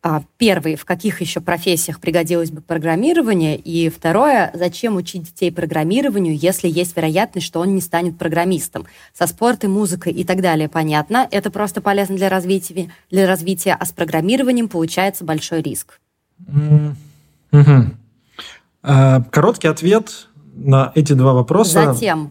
А, 0.03 0.23
первый, 0.39 0.77
в 0.77 0.87
каких 0.87 1.21
еще 1.21 1.43
профессиях 1.43 2.01
пригодилось 2.01 2.51
бы 2.51 2.63
программирование, 2.63 3.57
и 3.57 3.91
второе, 3.91 4.51
зачем 4.55 4.97
учить 4.97 5.25
детей 5.25 5.53
программированию, 5.53 6.35
если 6.35 6.69
есть 6.69 6.97
вероятность, 6.97 7.47
что 7.47 7.61
он 7.61 7.75
не 7.75 7.83
станет 7.83 8.17
программистом. 8.17 8.87
Со 9.13 9.27
спортом, 9.27 9.73
музыкой 9.73 10.15
и 10.15 10.25
так 10.25 10.41
далее 10.41 10.71
понятно, 10.71 11.29
это 11.31 11.51
просто 11.51 11.83
полезно 11.83 12.17
для 12.17 12.31
развития, 12.31 12.91
для 13.11 13.27
развития 13.27 13.77
а 13.79 13.85
с 13.85 13.93
программированием 13.93 14.71
получается 14.71 15.25
большой 15.25 15.61
риск. 15.61 16.01
Mm-hmm. 16.47 17.95
Uh, 18.83 19.23
короткий 19.31 19.69
ответ 19.69 20.29
на 20.55 20.93
эти 20.95 21.13
два 21.13 21.35
вопроса. 21.35 21.93
Затем. 21.93 22.31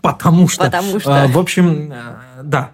Потому 0.00 0.48
что. 0.48 0.64
Потому 0.64 0.98
что. 0.98 1.24
А, 1.24 1.28
в 1.28 1.38
общем, 1.38 1.92
э, 1.92 2.16
да 2.42 2.72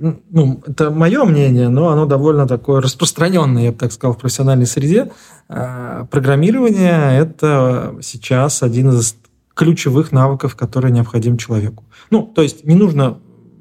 ну, 0.00 0.62
это 0.66 0.90
мое 0.90 1.24
мнение, 1.24 1.68
но 1.68 1.88
оно 1.88 2.06
довольно 2.06 2.46
такое 2.46 2.80
распространенное, 2.80 3.64
я 3.64 3.72
бы 3.72 3.78
так 3.78 3.92
сказал, 3.92 4.14
в 4.14 4.18
профессиональной 4.18 4.66
среде. 4.66 5.12
А, 5.48 6.06
программирование– 6.06 7.18
это 7.18 7.96
сейчас 8.02 8.62
один 8.62 8.90
из 8.90 9.16
ключевых 9.54 10.12
навыков, 10.12 10.56
который 10.56 10.90
необходим 10.90 11.36
человеку. 11.36 11.84
Ну, 12.10 12.22
то 12.22 12.42
есть 12.42 12.64
не 12.64 12.74
нужно, 12.74 13.18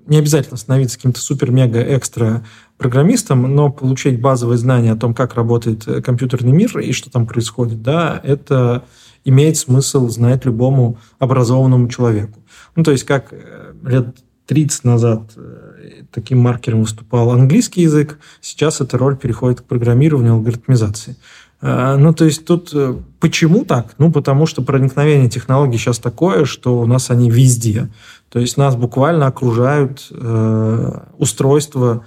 не 0.08 0.17
обязательно 0.17 0.58
становиться 0.58 0.98
каким-то 0.98 1.22
супер-мега-экстра 1.22 2.46
программистом, 2.78 3.56
но 3.56 3.69
получить 3.69 4.19
базовые 4.19 4.58
знания 4.58 4.91
о 4.91 4.98
том, 4.98 5.13
как 5.13 5.36
работает 5.36 5.86
компьютерный 6.04 6.52
мир 6.52 6.80
и 6.80 6.91
что 6.91 7.12
там 7.12 7.28
происходит, 7.28 7.82
да, 7.82 8.19
это 8.24 8.84
имеет 9.24 9.58
смысл 9.58 10.10
знать 10.10 10.46
любому 10.46 10.98
образованному 11.19 11.88
человеку. 11.88 12.39
Ну, 12.76 12.84
то 12.84 12.91
есть 12.91 13.06
как 13.06 13.28
э, 13.32 13.74
лет 13.84 14.17
30 14.48 14.84
назад 14.84 15.32
э, 15.36 15.72
таким 16.13 16.39
маркером 16.39 16.82
выступал 16.82 17.32
английский 17.32 17.82
язык, 17.82 18.19
сейчас 18.41 18.82
эта 18.82 18.97
роль 18.97 19.17
переходит 19.17 19.62
к 19.62 19.63
программированию, 19.65 20.34
алгоритмизации. 20.34 21.15
Э, 21.62 21.95
ну, 21.97 22.13
то 22.13 22.26
есть 22.26 22.45
тут 22.45 22.71
э, 22.73 22.95
почему 23.19 23.65
так? 23.65 23.95
Ну, 23.97 24.12
потому 24.12 24.45
что 24.45 24.62
проникновение 24.62 25.30
технологий 25.30 25.78
сейчас 25.78 25.99
такое, 25.99 26.45
что 26.45 26.80
у 26.80 26.86
нас 26.86 27.10
они 27.10 27.30
везде. 27.30 27.89
То 28.30 28.39
есть 28.39 28.58
нас 28.58 28.76
буквально 28.76 29.28
окружают 29.28 30.08
э, 30.12 30.99
устройства, 31.17 32.06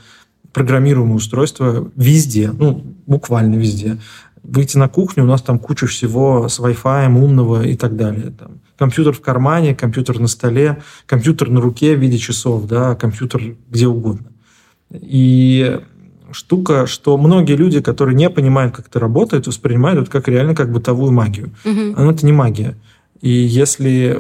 программируемые 0.53 1.17
устройства 1.17 1.91
везде, 1.97 2.51
ну, 2.51 2.83
буквально 3.07 3.57
везде 3.57 3.99
выйти 4.49 4.77
на 4.77 4.89
кухню, 4.89 5.25
у 5.25 5.27
нас 5.27 5.43
там 5.43 5.59
куча 5.59 5.87
всего 5.87 6.49
с 6.49 6.59
Wi-Fi, 6.61 7.13
умного 7.13 7.67
и 7.67 7.77
так 7.77 7.97
далее. 7.97 8.33
Там, 8.39 8.61
компьютер 8.79 9.13
в 9.13 9.21
кармане, 9.21 9.75
компьютер 9.75 10.19
на 10.19 10.29
столе, 10.29 10.83
компьютер 11.07 11.51
на 11.51 11.61
руке 11.61 11.97
в 11.97 12.01
виде 12.01 12.19
часов, 12.19 12.67
да, 12.67 12.95
компьютер 12.95 13.57
где 13.69 13.87
угодно. 13.87 14.27
И 14.93 15.81
штука, 16.31 16.87
что 16.87 17.17
многие 17.17 17.57
люди, 17.57 17.81
которые 17.81 18.15
не 18.15 18.31
понимают, 18.31 18.75
как 18.75 18.89
это 18.89 19.01
работает, 19.01 19.47
воспринимают 19.47 20.01
это 20.03 20.11
как 20.11 20.29
реально 20.29 20.55
как 20.55 20.71
бытовую 20.71 21.13
магию. 21.13 21.51
Угу. 21.65 21.95
Но 21.97 22.11
это 22.11 22.25
не 22.25 22.33
магия. 22.33 22.77
И 23.21 23.31
если 23.31 24.19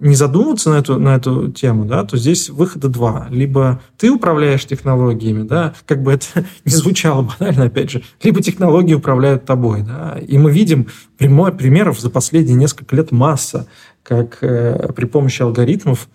не 0.00 0.14
задумываться 0.14 0.70
на 0.70 0.76
эту, 0.76 0.98
на 0.98 1.16
эту 1.16 1.50
тему, 1.50 1.84
да, 1.84 2.04
то 2.04 2.16
здесь 2.16 2.50
выхода 2.50 2.88
два. 2.88 3.28
Либо 3.30 3.80
ты 3.96 4.10
управляешь 4.10 4.64
технологиями, 4.64 5.46
да, 5.46 5.74
как 5.86 6.02
бы 6.02 6.12
это 6.12 6.26
не 6.64 6.72
звучало 6.72 7.28
банально, 7.38 7.64
опять 7.64 7.90
же, 7.90 8.02
либо 8.22 8.42
технологии 8.42 8.94
управляют 8.94 9.44
тобой. 9.44 9.82
Да, 9.82 10.18
и 10.18 10.38
мы 10.38 10.52
видим 10.52 10.88
прямой, 11.16 11.52
примеров 11.52 12.00
за 12.00 12.10
последние 12.10 12.56
несколько 12.56 12.94
лет 12.96 13.10
масса, 13.12 13.66
как 14.02 14.38
э, 14.42 14.92
при 14.94 15.06
помощи 15.06 15.42
алгоритмов 15.42 16.08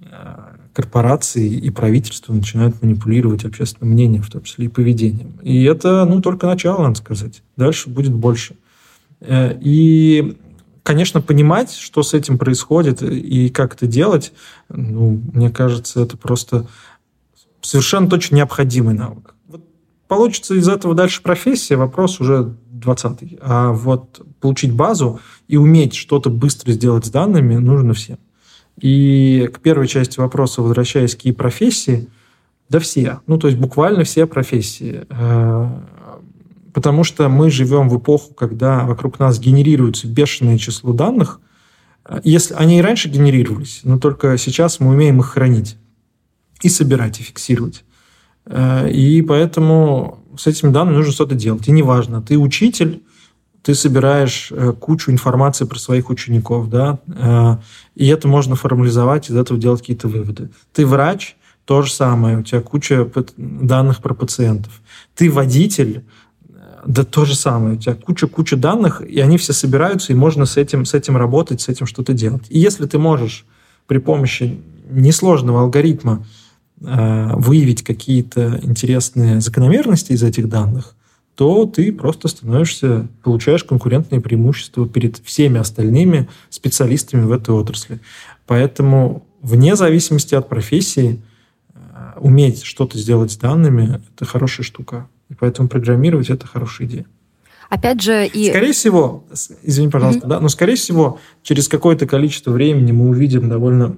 э, 0.00 0.06
корпорации 0.72 1.48
и 1.48 1.70
правительства 1.70 2.32
начинают 2.32 2.82
манипулировать 2.82 3.44
общественным 3.44 3.92
мнением, 3.92 4.22
в 4.22 4.30
том 4.30 4.42
числе 4.42 4.66
и 4.66 4.68
поведением. 4.68 5.34
И 5.42 5.64
это, 5.64 6.04
ну, 6.04 6.20
только 6.20 6.46
начало, 6.46 6.82
надо 6.82 6.96
сказать. 6.96 7.42
Дальше 7.56 7.90
будет 7.90 8.12
больше. 8.12 8.56
Э, 9.20 9.56
и 9.60 10.36
конечно, 10.88 11.20
понимать, 11.20 11.74
что 11.74 12.02
с 12.02 12.14
этим 12.14 12.38
происходит 12.38 13.02
и 13.02 13.50
как 13.50 13.74
это 13.74 13.86
делать, 13.86 14.32
ну, 14.70 15.20
мне 15.34 15.50
кажется, 15.50 16.00
это 16.00 16.16
просто 16.16 16.66
совершенно 17.60 18.08
точно 18.08 18.36
необходимый 18.36 18.94
навык. 18.94 19.34
Вот 19.48 19.60
получится 20.08 20.54
из 20.54 20.66
этого 20.66 20.94
дальше 20.94 21.22
профессия, 21.22 21.76
вопрос 21.76 22.20
уже 22.20 22.54
20 22.70 23.38
А 23.42 23.72
вот 23.72 24.26
получить 24.40 24.72
базу 24.72 25.20
и 25.46 25.58
уметь 25.58 25.94
что-то 25.94 26.30
быстро 26.30 26.72
сделать 26.72 27.04
с 27.04 27.10
данными 27.10 27.56
нужно 27.56 27.92
всем. 27.92 28.16
И 28.80 29.50
к 29.52 29.60
первой 29.60 29.88
части 29.88 30.18
вопроса, 30.18 30.62
возвращаясь, 30.62 31.14
какие 31.14 31.34
профессии, 31.34 32.08
да 32.70 32.78
все. 32.78 33.20
Ну, 33.26 33.36
то 33.36 33.48
есть 33.48 33.60
буквально 33.60 34.04
все 34.04 34.24
профессии. 34.24 35.04
Потому 36.78 37.02
что 37.02 37.28
мы 37.28 37.50
живем 37.50 37.88
в 37.88 37.98
эпоху, 37.98 38.34
когда 38.34 38.84
вокруг 38.84 39.18
нас 39.18 39.40
генерируется 39.40 40.06
бешеное 40.06 40.58
число 40.58 40.92
данных, 40.92 41.40
если 42.22 42.54
они 42.54 42.78
и 42.78 42.80
раньше 42.80 43.08
генерировались, 43.08 43.80
но 43.82 43.98
только 43.98 44.38
сейчас 44.38 44.78
мы 44.78 44.90
умеем 44.92 45.18
их 45.18 45.26
хранить 45.26 45.76
и 46.62 46.68
собирать, 46.68 47.18
и 47.18 47.24
фиксировать. 47.24 47.82
Э, 48.46 48.88
и 48.88 49.22
поэтому 49.22 50.24
с 50.38 50.46
этими 50.46 50.70
данными 50.70 50.98
нужно 50.98 51.12
что-то 51.12 51.34
делать. 51.34 51.66
И 51.66 51.72
неважно, 51.72 52.22
ты 52.22 52.38
учитель, 52.38 53.02
ты 53.64 53.74
собираешь 53.74 54.52
э, 54.52 54.72
кучу 54.72 55.10
информации 55.10 55.64
про 55.64 55.80
своих 55.80 56.10
учеников, 56.10 56.70
да, 56.70 57.00
э, 57.08 57.56
и 57.96 58.06
это 58.06 58.28
можно 58.28 58.54
формализовать, 58.54 59.30
из 59.30 59.36
этого 59.36 59.58
делать 59.58 59.80
какие-то 59.80 60.06
выводы. 60.06 60.50
Ты 60.72 60.86
врач, 60.86 61.34
то 61.64 61.82
же 61.82 61.92
самое, 61.92 62.38
у 62.38 62.42
тебя 62.44 62.60
куча 62.60 63.10
данных 63.36 64.00
про 64.00 64.14
пациентов. 64.14 64.80
Ты 65.16 65.28
водитель, 65.28 66.04
да 66.86 67.04
то 67.04 67.24
же 67.24 67.34
самое. 67.34 67.76
У 67.76 67.78
тебя 67.78 67.94
куча-куча 67.94 68.56
данных, 68.56 69.02
и 69.02 69.20
они 69.20 69.38
все 69.38 69.52
собираются, 69.52 70.12
и 70.12 70.16
можно 70.16 70.46
с 70.46 70.56
этим, 70.56 70.84
с 70.84 70.94
этим 70.94 71.16
работать, 71.16 71.60
с 71.60 71.68
этим 71.68 71.86
что-то 71.86 72.12
делать. 72.12 72.44
И 72.48 72.58
если 72.58 72.86
ты 72.86 72.98
можешь 72.98 73.44
при 73.86 73.98
помощи 73.98 74.60
несложного 74.90 75.62
алгоритма 75.62 76.24
э, 76.80 77.30
выявить 77.34 77.82
какие-то 77.82 78.60
интересные 78.62 79.40
закономерности 79.40 80.12
из 80.12 80.22
этих 80.22 80.48
данных, 80.48 80.94
то 81.34 81.66
ты 81.66 81.92
просто 81.92 82.26
становишься, 82.28 83.06
получаешь 83.22 83.62
конкурентные 83.62 84.20
преимущества 84.20 84.88
перед 84.88 85.18
всеми 85.18 85.60
остальными 85.60 86.28
специалистами 86.50 87.24
в 87.24 87.32
этой 87.32 87.54
отрасли. 87.54 88.00
Поэтому 88.46 89.24
вне 89.40 89.76
зависимости 89.76 90.34
от 90.34 90.48
профессии 90.48 91.20
э, 91.74 92.18
уметь 92.20 92.62
что-то 92.62 92.98
сделать 92.98 93.32
с 93.32 93.36
данными– 93.36 94.02
это 94.16 94.24
хорошая 94.24 94.64
штука. 94.64 95.08
И 95.30 95.34
поэтому 95.34 95.68
программировать 95.68 96.30
это 96.30 96.46
хорошая 96.46 96.86
идея. 96.86 97.06
Опять 97.68 98.02
же, 98.02 98.26
и... 98.26 98.48
Скорее 98.48 98.72
всего, 98.72 99.24
извини, 99.62 99.90
пожалуйста, 99.90 100.26
mm-hmm. 100.26 100.30
да, 100.30 100.40
но 100.40 100.48
скорее 100.48 100.76
всего, 100.76 101.20
через 101.42 101.68
какое-то 101.68 102.06
количество 102.06 102.50
времени 102.50 102.92
мы 102.92 103.08
увидим 103.08 103.50
довольно 103.50 103.96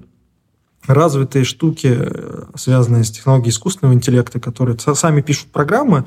развитые 0.85 1.45
штуки, 1.45 1.95
э, 1.99 2.43
связанные 2.55 3.03
с 3.03 3.11
технологией 3.11 3.51
искусственного 3.51 3.93
интеллекта, 3.93 4.39
которые 4.39 4.77
сами 4.77 5.21
пишут 5.21 5.47
программы, 5.51 6.05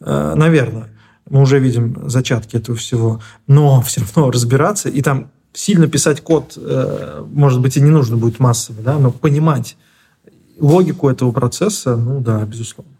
э, 0.00 0.34
наверное. 0.36 0.88
Мы 1.28 1.40
уже 1.40 1.58
видим 1.58 2.08
зачатки 2.08 2.56
этого 2.56 2.76
всего. 2.76 3.20
Но 3.46 3.80
все 3.82 4.02
равно 4.02 4.30
разбираться 4.30 4.88
и 4.88 5.00
там 5.00 5.30
сильно 5.52 5.88
писать 5.88 6.20
код, 6.20 6.54
э, 6.56 7.24
может 7.32 7.60
быть, 7.60 7.76
и 7.76 7.80
не 7.80 7.90
нужно 7.90 8.16
будет 8.16 8.38
массово, 8.40 8.82
да, 8.82 8.98
но 8.98 9.10
понимать 9.10 9.76
логику 10.58 11.08
этого 11.08 11.32
процесса, 11.32 11.96
ну 11.96 12.20
да, 12.20 12.44
безусловно. 12.44 12.92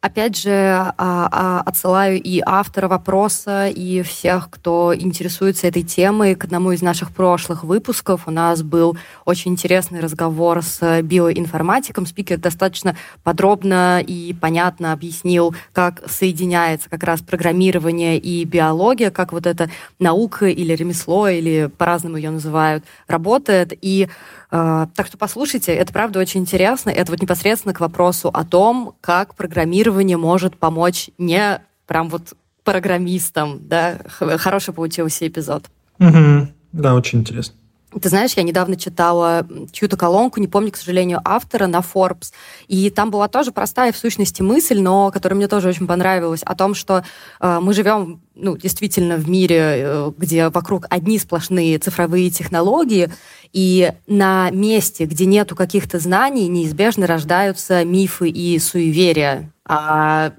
Опять 0.00 0.36
же, 0.36 0.52
а, 0.52 0.94
а, 0.96 1.60
отсылаю 1.66 2.22
и 2.22 2.40
автора 2.46 2.86
вопроса, 2.86 3.66
и 3.66 4.02
всех, 4.02 4.48
кто 4.48 4.94
интересуется 4.94 5.66
этой 5.66 5.82
темой, 5.82 6.36
к 6.36 6.44
одному 6.44 6.70
из 6.70 6.82
наших 6.82 7.10
прошлых 7.10 7.64
выпусков. 7.64 8.28
У 8.28 8.30
нас 8.30 8.62
был 8.62 8.96
очень 9.24 9.50
интересный 9.50 9.98
разговор 9.98 10.62
с 10.62 11.02
биоинформатиком. 11.02 12.06
Спикер 12.06 12.38
достаточно 12.38 12.94
подробно 13.24 14.00
и 14.00 14.34
понятно 14.40 14.92
объяснил, 14.92 15.52
как 15.72 16.08
соединяется 16.08 16.88
как 16.88 17.02
раз 17.02 17.20
программирование 17.20 18.18
и 18.18 18.44
биология, 18.44 19.10
как 19.10 19.32
вот 19.32 19.46
эта 19.46 19.68
наука 19.98 20.46
или 20.46 20.76
ремесло, 20.76 21.26
или 21.26 21.72
по-разному 21.76 22.18
ее 22.18 22.30
называют, 22.30 22.84
работает. 23.08 23.76
И 23.82 24.08
а, 24.50 24.88
так 24.94 25.08
что 25.08 25.18
послушайте, 25.18 25.74
это 25.74 25.92
правда 25.92 26.20
очень 26.20 26.42
интересно. 26.42 26.90
Это 26.90 27.10
вот 27.10 27.20
непосредственно 27.20 27.74
к 27.74 27.80
вопросу 27.80 28.30
о 28.32 28.44
том, 28.44 28.94
как 29.00 29.34
программирование 29.34 29.87
может 30.16 30.56
помочь 30.56 31.10
не 31.18 31.60
прям 31.86 32.08
вот 32.08 32.34
программистам, 32.64 33.66
да. 33.66 33.98
Хороший 34.08 34.74
получился 34.74 35.26
эпизод. 35.26 35.64
Угу. 35.98 36.48
Да, 36.72 36.94
очень 36.94 37.20
интересно. 37.20 37.54
Ты 38.00 38.10
знаешь, 38.10 38.34
я 38.34 38.42
недавно 38.42 38.76
читала 38.76 39.46
чью-то 39.72 39.96
колонку, 39.96 40.40
не 40.40 40.46
помню, 40.46 40.70
к 40.70 40.76
сожалению, 40.76 41.22
автора 41.24 41.66
на 41.66 41.78
Forbes, 41.78 42.32
и 42.66 42.90
там 42.90 43.10
была 43.10 43.28
тоже 43.28 43.50
простая 43.50 43.92
в 43.92 43.96
сущности 43.96 44.42
мысль, 44.42 44.78
но 44.80 45.10
которая 45.10 45.38
мне 45.38 45.48
тоже 45.48 45.70
очень 45.70 45.86
понравилась, 45.86 46.42
о 46.42 46.54
том, 46.54 46.74
что 46.74 47.02
э, 47.40 47.58
мы 47.62 47.72
живем 47.72 48.20
ну, 48.34 48.58
действительно 48.58 49.16
в 49.16 49.26
мире, 49.30 49.58
э, 49.58 50.12
где 50.18 50.50
вокруг 50.50 50.84
одни 50.90 51.18
сплошные 51.18 51.78
цифровые 51.78 52.28
технологии, 52.28 53.10
и 53.54 53.90
на 54.06 54.50
месте, 54.50 55.06
где 55.06 55.24
нету 55.24 55.56
каких-то 55.56 55.98
знаний, 55.98 56.46
неизбежно 56.46 57.06
рождаются 57.06 57.86
мифы 57.86 58.28
и 58.28 58.58
суеверия. 58.58 59.50
А 59.70 60.32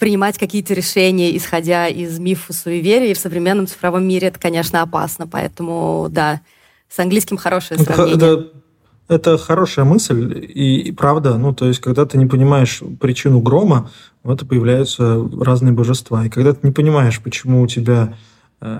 принимать 0.00 0.36
какие-то 0.36 0.74
решения, 0.74 1.36
исходя 1.36 1.86
из 1.86 2.18
мифов 2.18 2.50
и 2.50 2.52
суеверий 2.52 3.14
в 3.14 3.18
современном 3.18 3.68
цифровом 3.68 4.06
мире, 4.06 4.28
это, 4.28 4.40
конечно, 4.40 4.82
опасно. 4.82 5.28
Поэтому, 5.28 6.08
да, 6.10 6.40
с 6.88 6.98
английским 6.98 7.36
хорошее 7.36 7.80
сравнение. 7.80 8.16
Это, 8.16 8.46
это 9.06 9.38
хорошая 9.38 9.84
мысль, 9.84 10.44
и, 10.54 10.80
и 10.80 10.92
правда, 10.92 11.38
ну, 11.38 11.54
то 11.54 11.66
есть, 11.66 11.80
когда 11.80 12.04
ты 12.04 12.18
не 12.18 12.26
понимаешь 12.26 12.82
причину 13.00 13.40
грома, 13.40 13.90
вот 14.24 14.42
и 14.42 14.46
появляются 14.46 15.24
разные 15.40 15.72
божества. 15.72 16.26
И 16.26 16.28
когда 16.28 16.52
ты 16.52 16.66
не 16.66 16.72
понимаешь, 16.72 17.22
почему 17.22 17.62
у 17.62 17.68
тебя 17.68 18.16
э, 18.60 18.78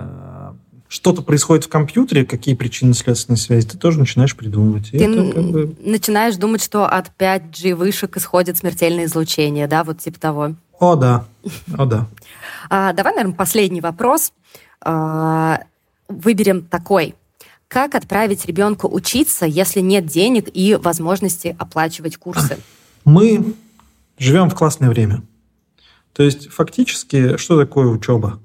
что-то 0.87 1.21
происходит 1.21 1.65
в 1.65 1.69
компьютере, 1.69 2.25
какие 2.25 2.55
причины 2.55 2.93
следственные 2.93 3.37
связи, 3.37 3.67
ты 3.67 3.77
тоже 3.77 3.99
начинаешь 3.99 4.35
придумывать. 4.35 4.91
Ты 4.91 5.31
как 5.31 5.45
бы... 5.49 5.75
начинаешь 5.81 6.35
думать, 6.35 6.63
что 6.63 6.85
от 6.85 7.11
5G 7.17 7.75
вышек 7.75 8.17
исходит 8.17 8.57
смертельное 8.57 9.05
излучение, 9.05 9.67
да, 9.67 9.83
вот 9.83 9.99
типа 9.99 10.19
того. 10.19 10.55
О, 10.79 10.95
да. 10.95 11.25
О, 11.77 11.85
да. 11.85 12.07
А, 12.69 12.93
давай, 12.93 13.13
наверное, 13.13 13.35
последний 13.35 13.81
вопрос. 13.81 14.31
А, 14.81 15.61
выберем 16.07 16.63
такой. 16.63 17.15
Как 17.67 17.95
отправить 17.95 18.45
ребенка 18.45 18.85
учиться, 18.85 19.45
если 19.45 19.79
нет 19.79 20.05
денег 20.05 20.49
и 20.53 20.75
возможности 20.75 21.55
оплачивать 21.57 22.17
курсы? 22.17 22.57
Мы 23.05 23.55
живем 24.17 24.49
в 24.49 24.55
классное 24.55 24.89
время. 24.89 25.23
То 26.13 26.23
есть 26.23 26.49
фактически, 26.49 27.37
что 27.37 27.59
такое 27.59 27.87
учеба? 27.87 28.39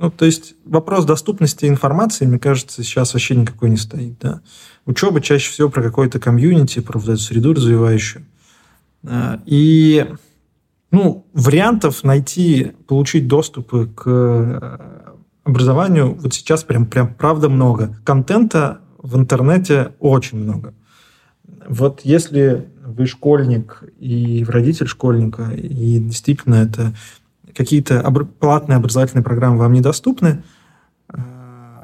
Ну, 0.00 0.10
то 0.10 0.24
есть 0.24 0.54
вопрос 0.64 1.04
доступности 1.04 1.66
информации, 1.66 2.24
мне 2.24 2.38
кажется, 2.38 2.82
сейчас 2.82 3.12
вообще 3.12 3.36
никакой 3.36 3.68
не 3.68 3.76
стоит. 3.76 4.18
Да? 4.18 4.40
Учеба 4.86 5.20
чаще 5.20 5.50
всего 5.50 5.68
про 5.68 5.82
какой-то 5.82 6.18
комьюнити, 6.18 6.80
про 6.80 6.98
вот 6.98 7.06
эту 7.06 7.20
среду 7.20 7.52
развивающую. 7.52 8.24
А, 9.06 9.42
и 9.44 10.06
ну, 10.90 11.26
вариантов 11.34 12.02
найти, 12.02 12.72
получить 12.88 13.28
доступы 13.28 13.88
к 13.94 14.80
образованию 15.44 16.14
вот 16.14 16.32
сейчас 16.32 16.64
прям, 16.64 16.86
прям 16.86 17.12
правда 17.12 17.50
много. 17.50 17.94
Контента 18.02 18.80
в 18.96 19.18
интернете 19.18 19.92
очень 19.98 20.38
много. 20.38 20.72
Вот 21.68 22.00
если 22.04 22.70
вы 22.86 23.04
школьник 23.04 23.84
и 23.98 24.46
родитель 24.48 24.86
школьника, 24.86 25.50
и 25.52 25.98
действительно 25.98 26.54
это 26.54 26.94
какие-то 27.54 28.02
платные 28.38 28.76
образовательные 28.76 29.24
программы 29.24 29.58
вам 29.58 29.72
недоступны, 29.72 30.42
э, 31.08 31.18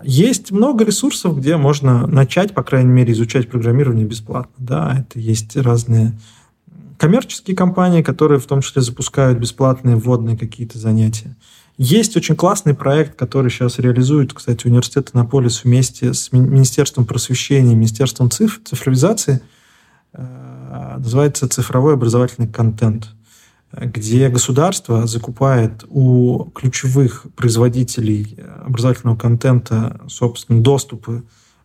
есть 0.02 0.50
много 0.50 0.85
ресурсов, 0.85 1.38
где 1.38 1.57
можно 1.57 2.07
начать, 2.07 2.55
по 2.55 2.62
крайней 2.62 2.92
мере, 2.92 3.12
изучать 3.12 3.50
программирование 3.50 4.07
бесплатно. 4.07 4.55
Да, 4.59 4.96
это 4.98 5.18
есть 5.18 5.57
разные 5.57 6.12
коммерческие 6.98 7.57
компании, 7.57 8.02
которые 8.02 8.40
в 8.40 8.46
том 8.46 8.61
числе 8.61 8.83
запускают 8.83 9.38
бесплатные 9.38 9.96
вводные 9.96 10.37
какие-то 10.37 10.79
занятия. 10.79 11.37
Есть 11.79 12.16
очень 12.16 12.37
классный 12.37 12.74
проект, 12.74 13.16
который 13.16 13.50
сейчас 13.50 13.79
реализует, 13.79 14.33
кстати, 14.33 14.66
университет 14.66 15.11
Иннополис 15.12 15.64
вместе 15.64 16.14
с 16.14 16.33
Министерством 16.33 17.05
просвещения, 17.05 17.74
Министерством 17.74 18.31
циф 18.31 18.61
цифровизации. 18.64 19.42
Э, 20.14 20.96
называется 20.96 21.48
«Цифровой 21.48 21.94
образовательный 21.94 22.48
контент», 22.48 23.15
где 23.72 24.29
государство 24.29 25.07
закупает 25.07 25.85
у 25.88 26.44
ключевых 26.55 27.26
производителей 27.35 28.38
образовательного 28.64 29.16
контента, 29.16 30.00
собственно, 30.09 30.62
доступы 30.62 31.24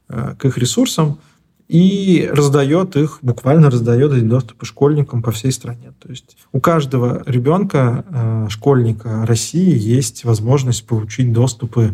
э, 0.10 0.36
к 0.38 0.46
их 0.46 0.58
ресурсам– 0.58 1.20
и 1.72 2.30
раздает 2.30 2.98
их, 2.98 3.20
буквально 3.22 3.70
раздает 3.70 4.12
эти 4.12 4.26
доступы 4.26 4.66
школьникам 4.66 5.24
по 5.24 5.32
всей 5.32 5.54
стране. 5.54 5.94
То 6.02 6.10
есть 6.10 6.36
у 6.52 6.60
каждого 6.60 7.24
ребенка, 7.26 8.04
э, 8.10 8.48
школьника 8.50 9.26
России 9.26 9.74
есть 9.80 10.26
возможность 10.26 10.86
получить 10.86 11.32
доступы 11.32 11.94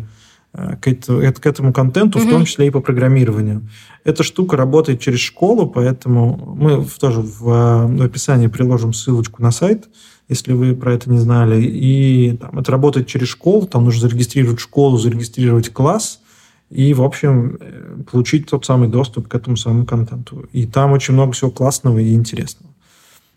к, 0.52 0.88
это, 0.88 1.32
к 1.32 1.46
этому 1.46 1.72
контенту, 1.72 2.18
mm-hmm. 2.18 2.26
в 2.26 2.30
том 2.30 2.44
числе 2.44 2.66
и 2.66 2.70
по 2.70 2.80
программированию. 2.80 3.68
Эта 4.04 4.22
штука 4.22 4.56
работает 4.56 5.00
через 5.00 5.20
школу, 5.20 5.66
поэтому 5.68 6.54
мы 6.56 6.84
тоже 6.98 7.20
в, 7.20 7.48
э, 7.48 7.86
в 7.86 8.02
описании 8.02 8.46
приложим 8.46 8.92
ссылочку 8.92 9.42
на 9.42 9.50
сайт, 9.50 9.88
если 10.28 10.52
вы 10.52 10.74
про 10.74 10.94
это 10.94 11.10
не 11.10 11.18
знали. 11.18 11.62
И 11.62 12.36
там, 12.40 12.58
это 12.58 12.72
работает 12.72 13.06
через 13.06 13.28
школу, 13.28 13.66
там 13.66 13.84
нужно 13.84 14.02
зарегистрировать 14.02 14.60
школу, 14.60 14.98
зарегистрировать 14.98 15.70
класс– 15.72 16.20
и, 16.70 16.92
в 16.92 17.02
общем, 17.02 17.56
э, 17.60 18.02
получить 18.10 18.48
тот 18.48 18.66
самый 18.66 18.88
доступ 18.88 19.28
к 19.28 19.34
этому 19.34 19.56
самому 19.56 19.86
контенту. 19.86 20.46
И 20.52 20.66
там 20.66 20.92
очень 20.92 21.14
много 21.14 21.32
всего 21.32 21.50
классного 21.50 21.98
и 21.98 22.12
интересного. 22.12 22.72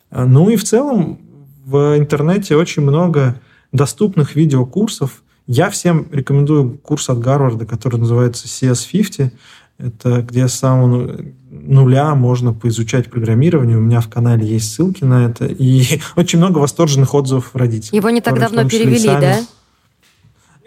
А, 0.10 0.26
ну 0.26 0.50
и 0.50 0.58
в 0.58 0.64
целом 0.64 1.20
в 1.66 1.98
интернете 1.98 2.58
очень 2.58 2.84
много 2.84 3.40
доступных 3.72 4.36
видеокурсов. 4.36 5.24
Я 5.48 5.70
всем 5.70 6.08
рекомендую 6.12 6.78
курс 6.78 7.10
от 7.10 7.20
Гарварда, 7.20 7.66
который 7.66 7.98
называется 7.98 8.48
CS50. 8.48 9.32
Это 9.78 10.22
где 10.22 10.48
с 10.48 10.54
самого 10.54 11.20
нуля 11.50 12.14
можно 12.16 12.54
поизучать 12.54 13.10
программирование. 13.10 13.78
У 13.78 13.82
меня 13.82 14.00
в 14.02 14.10
канале 14.10 14.46
есть 14.46 14.74
ссылки 14.74 15.04
на 15.04 15.26
это. 15.26 15.46
И 15.46 16.00
очень 16.16 16.40
много 16.40 16.60
восторженных 16.60 17.14
отзывов 17.14 17.56
родителей. 17.56 17.98
Его 17.98 18.10
не 18.10 18.22
так 18.22 18.40
давно 18.40 18.68
перевели, 18.68 19.00
сами... 19.00 19.22
да? 19.22 19.40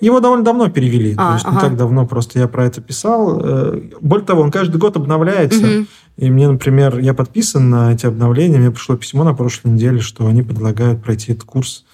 Его 0.00 0.20
довольно 0.20 0.44
давно 0.44 0.68
перевели, 0.68 1.14
а, 1.16 1.28
то 1.28 1.34
есть 1.34 1.46
ага. 1.46 1.54
не 1.54 1.60
так 1.60 1.76
давно, 1.76 2.04
просто 2.04 2.38
я 2.38 2.48
про 2.48 2.66
это 2.66 2.82
писал. 2.82 3.40
Э, 3.40 3.80
более 4.00 4.26
того, 4.26 4.42
он 4.42 4.50
каждый 4.50 4.76
год 4.76 4.96
обновляется. 4.96 5.60
Угу. 5.60 5.86
И 6.16 6.30
мне, 6.30 6.48
например, 6.48 6.98
я 6.98 7.14
подписан 7.14 7.70
на 7.70 7.92
эти 7.92 8.04
обновления, 8.04 8.58
мне 8.58 8.70
пришло 8.70 8.96
письмо 8.96 9.24
на 9.24 9.34
прошлой 9.34 9.70
неделе, 9.70 10.00
что 10.00 10.26
они 10.26 10.42
предлагают 10.42 11.02
пройти 11.02 11.32
этот 11.32 11.44
курс 11.44 11.84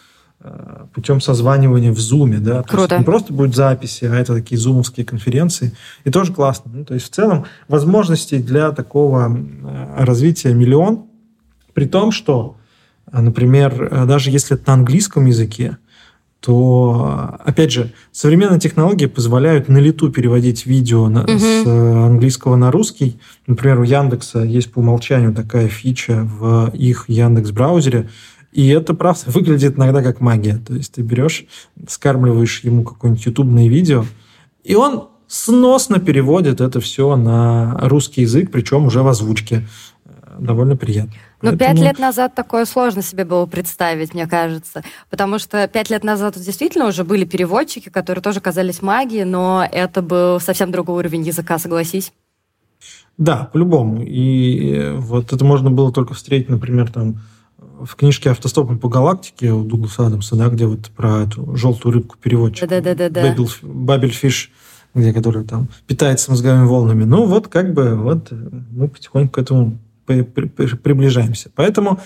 путем 0.94 1.20
созванивания 1.20 1.92
в 1.92 1.98
Zoom, 1.98 2.38
да, 2.38 2.62
Круто. 2.62 2.88
То 2.88 2.94
есть 2.94 2.98
не 3.00 3.04
просто 3.04 3.32
будет 3.32 3.54
записи, 3.54 4.04
а 4.06 4.14
это 4.14 4.34
такие 4.34 4.58
зумовские 4.58 5.04
конференции, 5.04 5.72
и 6.04 6.10
тоже 6.10 6.32
классно. 6.32 6.70
Ну, 6.74 6.84
то 6.84 6.94
есть 6.94 7.06
в 7.06 7.10
целом 7.10 7.44
возможностей 7.68 8.38
для 8.38 8.72
такого 8.72 9.30
э, 9.30 10.04
развития 10.04 10.54
миллион, 10.54 11.04
при 11.74 11.84
том, 11.84 12.10
что, 12.10 12.56
например, 13.12 14.06
даже 14.06 14.30
если 14.30 14.56
это 14.56 14.68
на 14.68 14.74
английском 14.74 15.26
языке, 15.26 15.76
то, 16.40 17.36
опять 17.44 17.70
же, 17.70 17.92
современные 18.12 18.58
технологии 18.58 19.06
позволяют 19.06 19.68
на 19.68 19.76
лету 19.76 20.10
переводить 20.10 20.64
видео 20.64 21.08
на, 21.08 21.24
угу. 21.24 21.38
с 21.38 21.66
э, 21.66 22.04
английского 22.06 22.56
на 22.56 22.70
русский. 22.70 23.20
Например, 23.46 23.80
у 23.80 23.82
Яндекса 23.82 24.40
есть 24.40 24.72
по 24.72 24.78
умолчанию 24.78 25.34
такая 25.34 25.68
фича 25.68 26.22
в 26.22 26.70
их 26.72 27.04
Яндекс 27.08 27.50
браузере, 27.50 28.08
и 28.52 28.68
это, 28.68 28.94
правда, 28.94 29.22
выглядит 29.26 29.76
иногда 29.76 30.02
как 30.02 30.20
магия. 30.20 30.58
То 30.58 30.74
есть 30.74 30.92
ты 30.92 31.02
берешь, 31.02 31.44
скармливаешь 31.88 32.60
ему 32.60 32.82
какое-нибудь 32.82 33.26
ютубное 33.26 33.68
видео, 33.68 34.04
и 34.64 34.74
он 34.74 35.08
сносно 35.28 36.00
переводит 36.00 36.60
это 36.60 36.80
все 36.80 37.14
на 37.16 37.78
русский 37.82 38.22
язык, 38.22 38.50
причем 38.50 38.86
уже 38.86 39.02
в 39.02 39.08
озвучке. 39.08 39.68
Э, 40.04 40.36
довольно 40.40 40.76
приятно. 40.76 41.12
Но 41.42 41.56
пять 41.56 41.78
лет 41.78 41.98
назад 41.98 42.34
такое 42.34 42.64
сложно 42.64 43.02
себе 43.02 43.24
было 43.24 43.46
представить, 43.46 44.12
мне 44.12 44.26
кажется. 44.26 44.82
Потому 45.08 45.38
что 45.38 45.66
пять 45.68 45.88
лет 45.88 46.04
назад 46.04 46.34
действительно 46.36 46.86
уже 46.86 47.04
были 47.04 47.24
переводчики, 47.24 47.88
которые 47.88 48.22
тоже 48.22 48.40
казались 48.40 48.82
магией, 48.82 49.24
но 49.24 49.66
это 49.70 50.02
был 50.02 50.40
совсем 50.40 50.72
другой 50.72 50.98
уровень 50.98 51.22
языка, 51.22 51.58
согласись. 51.58 52.12
Да, 53.16 53.48
по-любому. 53.52 54.02
И 54.02 54.74
э, 54.74 54.94
вот 54.94 55.32
это 55.32 55.44
можно 55.44 55.70
было 55.70 55.92
только 55.92 56.14
встретить, 56.14 56.48
например, 56.48 56.90
там 56.90 57.20
в 57.84 57.96
книжке 57.96 58.30
«Автостопом 58.30 58.78
по 58.78 58.88
галактике» 58.88 59.52
у 59.52 59.64
Дугласа 59.64 60.06
Адамса, 60.06 60.36
да, 60.36 60.48
где 60.48 60.66
вот 60.66 60.90
про 60.90 61.22
эту 61.22 61.56
желтую 61.56 61.94
рыбку 61.94 62.16
переводчика. 62.20 62.66
Да-да-да. 62.66 63.34
Бабельфиш, 63.62 64.50
где, 64.94 65.12
который 65.12 65.44
там 65.44 65.68
питается 65.86 66.30
мозговыми 66.30 66.66
волнами. 66.66 67.04
Ну, 67.04 67.26
вот 67.26 67.48
как 67.48 67.74
бы 67.74 67.94
вот 67.94 68.30
мы 68.30 68.88
потихоньку 68.88 69.32
к 69.32 69.38
этому 69.38 69.78
приближаемся. 70.06 71.50
Поэтому 71.54 72.00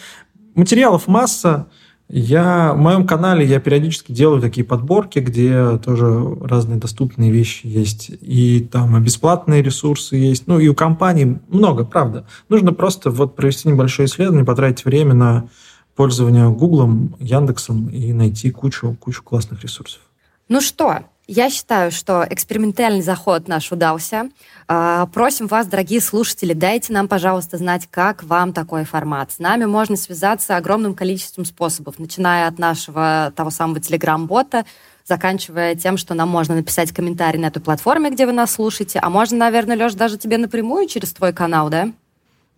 материалов 0.55 1.07
масса. 1.07 1.67
Я, 2.09 2.75
в 2.75 2.79
моем 2.79 3.07
канале 3.07 3.47
я 3.47 3.61
периодически 3.61 4.13
делаю 4.13 4.41
такие 4.41 4.65
подборки, 4.65 5.21
где 5.21 5.79
тоже 5.79 6.37
разные 6.43 6.79
доступные 6.79 7.31
вещи 7.31 7.67
есть. 7.67 8.11
И 8.21 8.61
там 8.71 9.03
бесплатные 9.03 9.63
ресурсы 9.63 10.17
есть. 10.17 10.47
Ну, 10.47 10.59
и 10.59 10.69
у 10.69 10.75
компаний 10.75 11.39
много, 11.49 11.85
правда. 11.85 12.27
Нужно 12.49 12.73
просто 12.73 13.11
вот 13.11 13.37
провести 13.37 13.69
небольшое 13.69 14.07
исследование, 14.07 14.45
потратить 14.45 14.85
время 14.85 15.15
на 15.15 15.49
пользование 15.97 16.51
Гуглом, 16.51 17.17
Яндексом 17.21 17.89
и 17.89 18.13
найти 18.13 18.51
кучу, 18.51 18.97
кучу 19.01 19.23
классных 19.23 19.63
ресурсов. 19.63 20.01
Ну 20.49 20.61
что, 20.61 20.99
Я 21.27 21.49
считаю, 21.49 21.91
что 21.91 22.27
экспериментальный 22.29 23.01
заход 23.01 23.49
наш 23.49 23.73
удался. 23.73 24.29
А, 24.69 25.07
просим 25.07 25.47
вас, 25.47 25.67
дорогие 25.67 26.03
слушатели, 26.03 26.53
дайте 26.53 26.93
нам, 26.93 27.09
пожалуйста, 27.09 27.57
знать, 27.57 27.89
как 27.91 28.25
вам 28.25 28.53
такой 28.53 28.85
формат. 28.85 29.33
С 29.33 29.39
нами 29.39 29.65
можно 29.65 29.97
связаться 29.97 30.59
огромным 30.59 30.95
количеством 30.95 31.47
способов, 31.47 31.99
начиная 31.99 32.47
от 32.47 32.59
нашего 32.59 33.33
того 33.35 33.49
самого 33.49 33.81
телеграм-бота, 33.81 34.67
заканчивая 35.07 35.75
тем, 35.75 35.97
что 35.97 36.13
нам 36.13 36.29
можно 36.29 36.57
написать 36.57 36.93
комментарий 36.93 37.41
на 37.41 37.47
этой 37.47 37.63
платформе, 37.63 38.11
где 38.11 38.27
вы 38.27 38.33
нас 38.33 38.53
слушаете, 38.53 38.99
а 39.03 39.09
можно, 39.09 39.39
наверное, 39.39 39.77
Леш, 39.77 39.95
даже 39.95 40.19
тебе 40.19 40.37
напрямую 40.37 40.89
через 40.89 41.15
твой 41.15 41.33
канал, 41.33 41.71
да? 41.71 41.91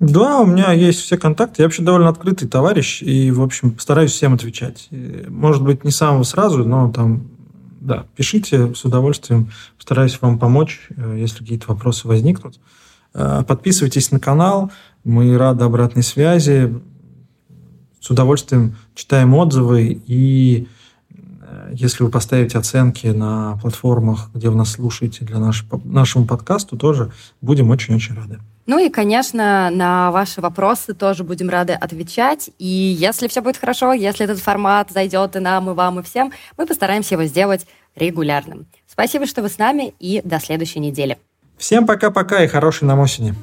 Да, 0.01 0.41
у 0.41 0.47
меня 0.47 0.73
есть 0.73 1.01
все 1.01 1.17
контакты. 1.17 1.63
Я 1.63 1.67
вообще 1.67 1.83
довольно 1.83 2.09
открытый 2.09 2.49
товарищ 2.49 3.01
и, 3.01 3.31
в 3.31 3.41
общем, 3.41 3.71
постараюсь 3.71 4.13
всем 4.13 4.35
отвечать. 4.35 4.89
Может 5.29 5.63
быть, 5.63 5.85
не 5.85 5.91
самого 5.91 6.25
сразу, 6.25 6.65
но 6.65 6.93
там, 6.93 7.29
да, 7.87 8.07
пишите 8.17 8.75
с 8.75 8.85
удовольствием. 8.85 9.51
Постараюсь 9.77 10.21
вам 10.21 10.39
помочь, 10.39 10.89
э, 10.97 11.17
если 11.19 11.39
какие-то 11.39 11.69
вопросы 11.69 12.09
возникнут. 12.09 12.59
Э, 13.15 13.45
подписывайтесь 13.47 14.11
на 14.11 14.19
канал. 14.19 14.73
Мы 15.05 15.39
рады 15.39 15.65
обратной 15.65 16.03
связи. 16.03 16.75
С 18.01 18.11
удовольствием 18.11 18.77
читаем 18.95 19.35
отзывы 19.35 20.03
и 20.07 20.69
если 21.73 22.05
вы 22.05 22.11
поставите 22.11 22.59
оценки 22.59 23.09
на 23.09 23.57
платформах, 23.61 24.31
где 24.35 24.51
вы 24.51 24.57
нас 24.57 24.73
слушаете 24.73 25.25
для 25.25 25.39
наш, 25.39 25.65
нашему 25.85 26.27
подкасту, 26.27 26.77
тоже 26.77 27.13
будем 27.41 27.71
очень-очень 27.71 28.15
рады. 28.15 28.39
Ну 28.67 28.85
и, 28.85 28.91
конечно, 28.91 29.71
на 29.71 30.11
ваши 30.11 30.41
вопросы 30.41 30.93
тоже 30.93 31.23
будем 31.23 31.49
рады 31.49 31.73
отвечать. 31.73 32.51
И 32.59 32.67
если 32.67 33.29
все 33.29 33.41
будет 33.41 33.57
хорошо, 33.57 33.93
если 33.93 34.25
этот 34.25 34.41
формат 34.41 34.91
зайдет 34.91 35.37
и 35.37 35.39
нам, 35.39 35.71
и 35.71 35.75
вам, 35.75 36.01
и 36.01 36.03
всем, 36.03 36.33
мы 36.57 36.67
постараемся 36.67 37.15
его 37.15 37.25
сделать 37.25 37.67
регулярным. 37.95 38.67
Спасибо, 38.89 39.27
что 39.27 39.43
вы 39.43 39.49
с 39.49 39.59
нами, 39.59 39.95
и 40.01 40.21
до 40.25 40.41
следующей 40.41 40.81
недели. 40.81 41.17
Всем 41.59 41.87
пока-пока 41.87 42.43
и 42.43 42.49
хорошей 42.49 42.85
нам 42.85 42.99
осени. 42.99 43.35